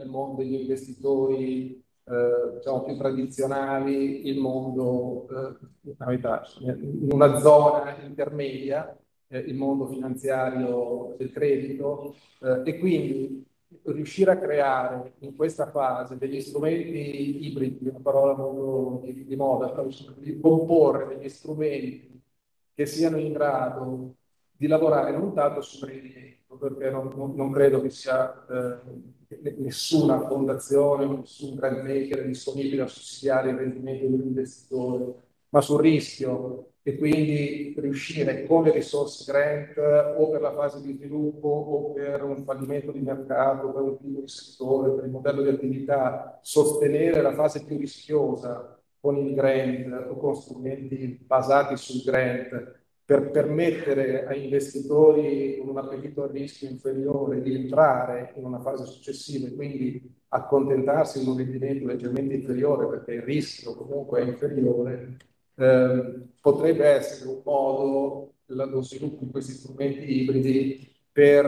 il 0.00 0.08
mondo 0.08 0.42
degli 0.42 0.54
investitori 0.60 1.82
eh, 2.08 2.54
diciamo, 2.56 2.84
più 2.84 2.96
tradizionali, 2.96 4.28
il 4.28 4.38
mondo, 4.38 5.26
eh, 5.28 6.14
in 6.60 7.08
una 7.10 7.38
zona 7.38 7.96
intermedia, 8.02 8.96
eh, 9.28 9.38
il 9.38 9.54
mondo 9.56 9.86
finanziario 9.86 11.14
del 11.18 11.32
credito 11.32 12.14
eh, 12.40 12.62
e 12.64 12.78
quindi 12.78 13.44
riuscire 13.82 14.30
a 14.30 14.38
creare 14.38 15.14
in 15.20 15.34
questa 15.34 15.70
fase 15.70 16.16
degli 16.16 16.40
strumenti 16.40 17.46
ibridi, 17.46 17.88
una 17.88 18.00
parola 18.00 18.34
molto 18.34 19.04
di, 19.04 19.24
di 19.24 19.36
moda, 19.36 19.74
di 20.16 20.38
comporre 20.40 21.16
degli 21.16 21.28
strumenti 21.28 22.22
che 22.74 22.86
siano 22.86 23.16
in 23.18 23.32
grado 23.32 24.14
di 24.52 24.66
lavorare 24.66 25.10
non 25.12 25.34
tanto 25.34 25.60
sul 25.60 25.88
rendimento, 25.88 26.56
perché 26.56 26.90
non, 26.90 27.12
non, 27.16 27.34
non 27.34 27.50
credo 27.50 27.80
che 27.80 27.90
sia 27.90 28.46
eh, 28.46 28.78
nessuna 29.58 30.26
fondazione, 30.26 31.06
nessun 31.06 31.54
grant 31.56 31.82
maker 31.82 32.20
è 32.20 32.26
disponibile 32.26 32.82
a 32.82 32.86
sussidiare 32.86 33.50
il 33.50 33.56
rendimento 33.56 34.06
dell'investitore, 34.06 35.14
ma 35.50 35.60
sul 35.60 35.80
rischio 35.80 36.70
e 36.82 36.96
quindi 36.96 37.74
riuscire 37.78 38.46
con 38.46 38.62
le 38.62 38.70
risorse 38.70 39.30
grant 39.30 39.76
o 40.18 40.30
per 40.30 40.40
la 40.40 40.52
fase 40.52 40.80
di 40.80 40.92
sviluppo 40.94 41.48
o 41.48 41.92
per 41.92 42.22
un 42.22 42.44
fallimento 42.44 42.92
di 42.92 43.00
mercato, 43.00 43.72
per 43.72 43.82
un 43.82 43.96
tipo 43.98 44.20
di 44.20 44.28
settore, 44.28 44.92
per 44.92 45.04
il 45.06 45.10
modello 45.10 45.42
di 45.42 45.48
attività, 45.48 46.38
sostenere 46.42 47.20
la 47.22 47.32
fase 47.32 47.64
più 47.64 47.76
rischiosa 47.76 48.80
con 49.00 49.16
il 49.16 49.34
grant 49.34 50.10
o 50.10 50.16
con 50.16 50.36
strumenti 50.36 51.24
basati 51.26 51.76
sul 51.76 52.02
grant 52.02 52.84
per 53.06 53.30
permettere 53.30 54.26
ai 54.26 54.44
investitori 54.44 55.58
con 55.58 55.68
un 55.68 55.78
appetito 55.78 56.24
a 56.24 56.26
rischio 56.26 56.68
inferiore 56.68 57.40
di 57.40 57.54
entrare 57.54 58.32
in 58.34 58.44
una 58.44 58.58
fase 58.58 58.84
successiva 58.84 59.46
e 59.46 59.54
quindi 59.54 60.14
accontentarsi 60.28 61.20
di 61.20 61.28
un 61.28 61.36
rendimento 61.36 61.86
leggermente 61.86 62.34
inferiore 62.34 62.88
perché 62.88 63.12
il 63.12 63.22
rischio 63.22 63.76
comunque 63.76 64.20
è 64.20 64.24
inferiore, 64.24 65.18
eh, 65.54 66.26
potrebbe 66.40 66.84
essere 66.84 67.30
un 67.30 67.42
modo, 67.44 68.34
lo 68.46 68.82
sviluppo 68.82 69.24
di 69.24 69.30
questi 69.30 69.52
strumenti 69.52 70.22
ibridi, 70.22 70.94
per 71.16 71.46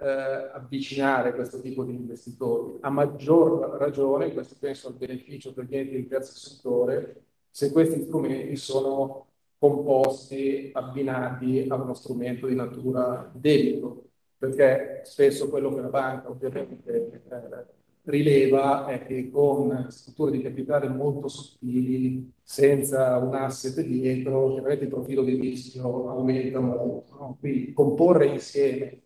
eh, 0.00 0.50
avvicinare 0.54 1.34
questo 1.34 1.60
tipo 1.60 1.82
di 1.82 1.92
investitori. 1.92 2.76
A 2.82 2.90
maggior 2.90 3.76
ragione, 3.76 4.32
questo 4.32 4.54
penso 4.60 4.86
al 4.86 4.94
beneficio 4.94 5.52
per 5.52 5.64
gli 5.64 5.76
enti 5.76 5.94
del 5.94 6.06
terzo 6.06 6.38
settore, 6.38 7.24
se 7.50 7.72
questi 7.72 8.02
strumenti 8.02 8.54
sono 8.54 9.31
composti, 9.62 10.70
abbinati 10.74 11.66
a 11.68 11.76
uno 11.76 11.94
strumento 11.94 12.48
di 12.48 12.56
natura 12.56 13.30
debito, 13.32 14.08
perché 14.36 15.02
spesso 15.04 15.48
quello 15.48 15.72
che 15.72 15.80
la 15.82 15.88
banca 15.88 16.28
ovviamente 16.28 17.22
eh, 17.28 17.66
rileva 18.02 18.86
è 18.86 19.06
che 19.06 19.30
con 19.30 19.86
strutture 19.88 20.32
di 20.32 20.42
capitale 20.42 20.88
molto 20.88 21.28
sottili, 21.28 22.32
senza 22.42 23.16
un 23.18 23.36
asset 23.36 23.80
dietro, 23.86 24.54
chiaramente 24.54 24.84
il 24.84 24.90
profilo 24.90 25.22
di 25.22 25.36
rischio 25.36 26.10
aumenta 26.10 26.58
molto. 26.58 27.14
No? 27.16 27.36
Quindi 27.38 27.72
comporre 27.72 28.26
insieme 28.26 29.00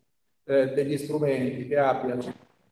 eh, 0.45 0.73
degli 0.73 0.97
strumenti 0.97 1.67
che 1.67 1.77
abbiano 1.77 2.23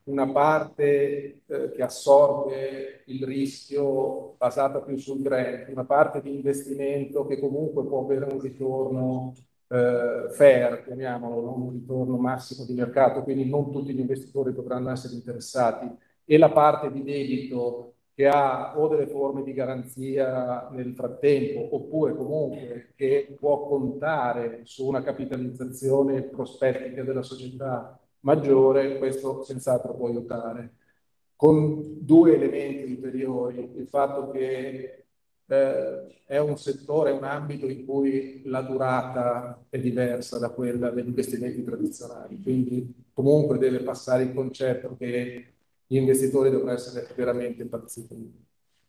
una 0.04 0.30
parte 0.30 1.42
eh, 1.46 1.70
che 1.74 1.82
assorbe 1.82 3.04
il 3.06 3.24
rischio 3.24 4.34
basata 4.36 4.80
più 4.80 4.96
sul 4.96 5.22
grant, 5.22 5.68
una 5.68 5.84
parte 5.84 6.20
di 6.20 6.34
investimento 6.34 7.26
che 7.26 7.38
comunque 7.38 7.86
può 7.86 8.02
avere 8.04 8.26
un 8.32 8.40
ritorno 8.40 9.34
eh, 9.68 10.26
fair, 10.30 10.82
chiamiamolo, 10.84 11.40
non 11.40 11.60
un 11.62 11.70
ritorno 11.72 12.16
massimo 12.16 12.64
di 12.64 12.74
mercato, 12.74 13.22
quindi 13.22 13.48
non 13.48 13.70
tutti 13.72 13.94
gli 13.94 14.00
investitori 14.00 14.52
potranno 14.52 14.90
essere 14.90 15.14
interessati, 15.14 15.90
e 16.24 16.38
la 16.38 16.50
parte 16.50 16.90
di 16.92 17.02
debito 17.02 17.94
che 18.14 18.28
ha 18.28 18.78
o 18.78 18.86
delle 18.88 19.08
forme 19.08 19.42
di 19.42 19.52
garanzia 19.52 20.68
nel 20.70 20.94
frattempo, 20.94 21.74
oppure 21.74 22.14
comunque 22.14 22.92
che 22.94 23.34
può 23.38 23.66
contare 23.66 24.60
su 24.64 24.86
una 24.86 25.02
capitalizzazione 25.02 26.22
prospettica 26.22 27.02
della 27.02 27.22
società 27.22 27.98
maggiore, 28.24 28.98
questo 28.98 29.42
senz'altro 29.44 29.94
può 29.94 30.08
aiutare. 30.08 30.74
Con 31.36 32.04
due 32.04 32.34
elementi 32.34 32.92
ulteriori, 32.92 33.72
il 33.76 33.86
fatto 33.88 34.30
che 34.30 35.04
eh, 35.46 36.22
è 36.26 36.38
un 36.38 36.56
settore, 36.56 37.10
un 37.10 37.24
ambito 37.24 37.66
in 37.68 37.84
cui 37.84 38.42
la 38.46 38.62
durata 38.62 39.64
è 39.68 39.78
diversa 39.78 40.38
da 40.38 40.50
quella 40.50 40.90
degli 40.90 41.08
investimenti 41.08 41.62
tradizionali, 41.64 42.40
quindi 42.42 42.94
comunque 43.12 43.58
deve 43.58 43.80
passare 43.82 44.24
il 44.24 44.34
concetto 44.34 44.96
che 44.96 45.54
gli 45.86 45.96
investitori 45.96 46.50
devono 46.50 46.72
essere 46.72 47.06
veramente 47.14 47.62
impazziti. 47.62 48.42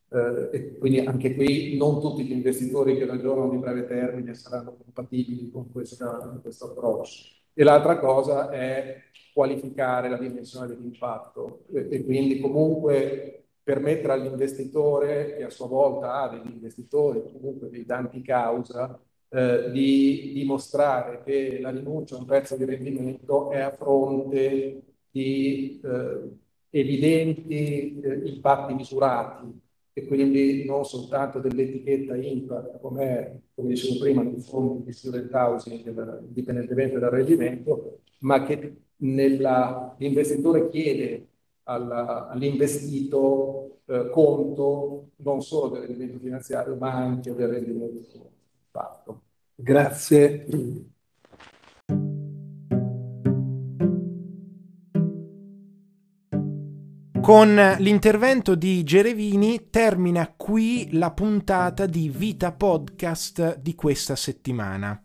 Eh, 0.09 0.49
e 0.53 0.77
quindi 0.77 0.99
anche 0.99 1.35
qui 1.35 1.75
non 1.77 1.99
tutti 1.99 2.23
gli 2.25 2.31
investitori 2.31 2.95
che 2.97 3.05
ragionano 3.05 3.49
di 3.49 3.57
breve 3.57 3.85
termine 3.85 4.33
saranno 4.35 4.77
compatibili 4.77 5.49
con, 5.51 5.71
questa, 5.71 6.17
con 6.19 6.41
questo 6.41 6.71
approccio. 6.71 7.34
E 7.57 7.63
l'altra 7.63 7.97
cosa 7.99 8.49
è 8.49 9.01
qualificare 9.33 10.09
la 10.09 10.17
dimensione 10.17 10.67
dell'impatto. 10.67 11.63
E, 11.73 11.87
e 11.89 12.03
quindi 12.03 12.39
comunque 12.39 13.45
permettere 13.63 14.13
all'investitore, 14.13 15.35
che 15.37 15.43
a 15.43 15.49
sua 15.49 15.67
volta 15.67 16.21
ha 16.21 16.29
degli 16.29 16.53
investitori, 16.53 17.23
comunque 17.23 17.69
dei 17.69 17.85
tanti 17.85 18.21
causa, 18.21 18.99
eh, 19.29 19.71
di 19.71 20.31
dimostrare 20.33 21.23
che 21.23 21.59
la 21.59 21.71
rinuncia 21.71 22.15
a 22.15 22.19
un 22.19 22.25
pezzo 22.25 22.55
di 22.57 22.65
rendimento 22.65 23.51
è 23.51 23.59
a 23.59 23.71
fronte 23.71 24.83
di 25.09 25.81
eh, 25.83 26.29
evidenti 26.69 27.99
eh, 28.01 28.21
impatti 28.27 28.73
misurati 28.73 29.63
e 29.97 30.05
quindi 30.05 30.65
non 30.65 30.83
soltanto 30.83 31.39
dell'etichetta 31.39 32.17
impact 32.17 32.81
come, 32.81 33.43
come 33.55 33.69
dicevo 33.69 33.99
prima 33.99 34.23
nel 34.23 34.41
fondo 34.41 34.83
di 34.83 34.91
student 34.91 35.33
housing 35.33 36.21
indipendentemente 36.21 36.99
dal 36.99 37.11
rendimento 37.11 38.01
ma 38.19 38.43
che 38.43 38.75
l'investitore 38.97 40.67
chiede 40.67 41.27
all'investito 41.63 43.79
eh, 43.85 44.09
conto 44.09 45.11
non 45.17 45.41
solo 45.41 45.69
del 45.69 45.83
rendimento 45.83 46.19
finanziario 46.19 46.75
ma 46.75 46.91
anche 46.91 47.33
del 47.33 47.47
rendimento 47.47 48.31
fatto. 48.71 49.21
Grazie. 49.55 50.45
Con 57.25 57.55
l'intervento 57.79 58.53
di 58.53 58.83
Gerevini 58.83 59.71
termina 59.71 60.31
qui 60.37 60.89
la 60.91 61.09
puntata 61.09 61.87
di 61.87 62.07
Vita 62.07 62.51
Podcast 62.51 63.57
di 63.57 63.73
questa 63.73 64.15
settimana. 64.15 65.04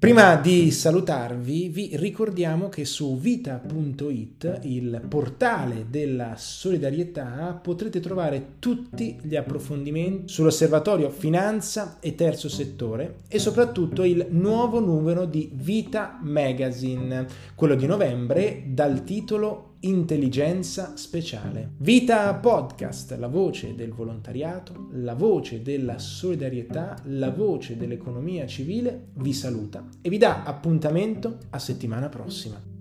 Prima 0.00 0.36
di 0.36 0.70
salutarvi 0.70 1.68
vi 1.68 1.90
ricordiamo 1.92 2.70
che 2.70 2.86
su 2.86 3.18
vita.it, 3.18 4.60
il 4.62 5.02
portale 5.06 5.88
della 5.90 6.36
solidarietà, 6.38 7.60
potrete 7.62 8.00
trovare 8.00 8.52
tutti 8.60 9.18
gli 9.20 9.36
approfondimenti 9.36 10.32
sull'osservatorio 10.32 11.10
finanza 11.10 11.98
e 12.00 12.14
terzo 12.14 12.48
settore 12.48 13.16
e 13.28 13.38
soprattutto 13.38 14.02
il 14.02 14.28
nuovo 14.30 14.80
numero 14.80 15.26
di 15.26 15.50
Vita 15.52 16.18
Magazine, 16.22 17.26
quello 17.54 17.74
di 17.74 17.84
novembre 17.84 18.62
dal 18.68 19.04
titolo 19.04 19.69
Intelligenza 19.82 20.94
speciale. 20.98 21.70
Vita 21.78 22.34
Podcast, 22.34 23.16
la 23.16 23.28
voce 23.28 23.74
del 23.74 23.92
volontariato, 23.92 24.88
la 24.92 25.14
voce 25.14 25.62
della 25.62 25.98
solidarietà, 25.98 27.00
la 27.04 27.30
voce 27.30 27.78
dell'economia 27.78 28.46
civile, 28.46 29.06
vi 29.14 29.32
saluta 29.32 29.88
e 30.02 30.10
vi 30.10 30.18
dà 30.18 30.42
appuntamento 30.42 31.38
a 31.48 31.58
settimana 31.58 32.10
prossima. 32.10 32.79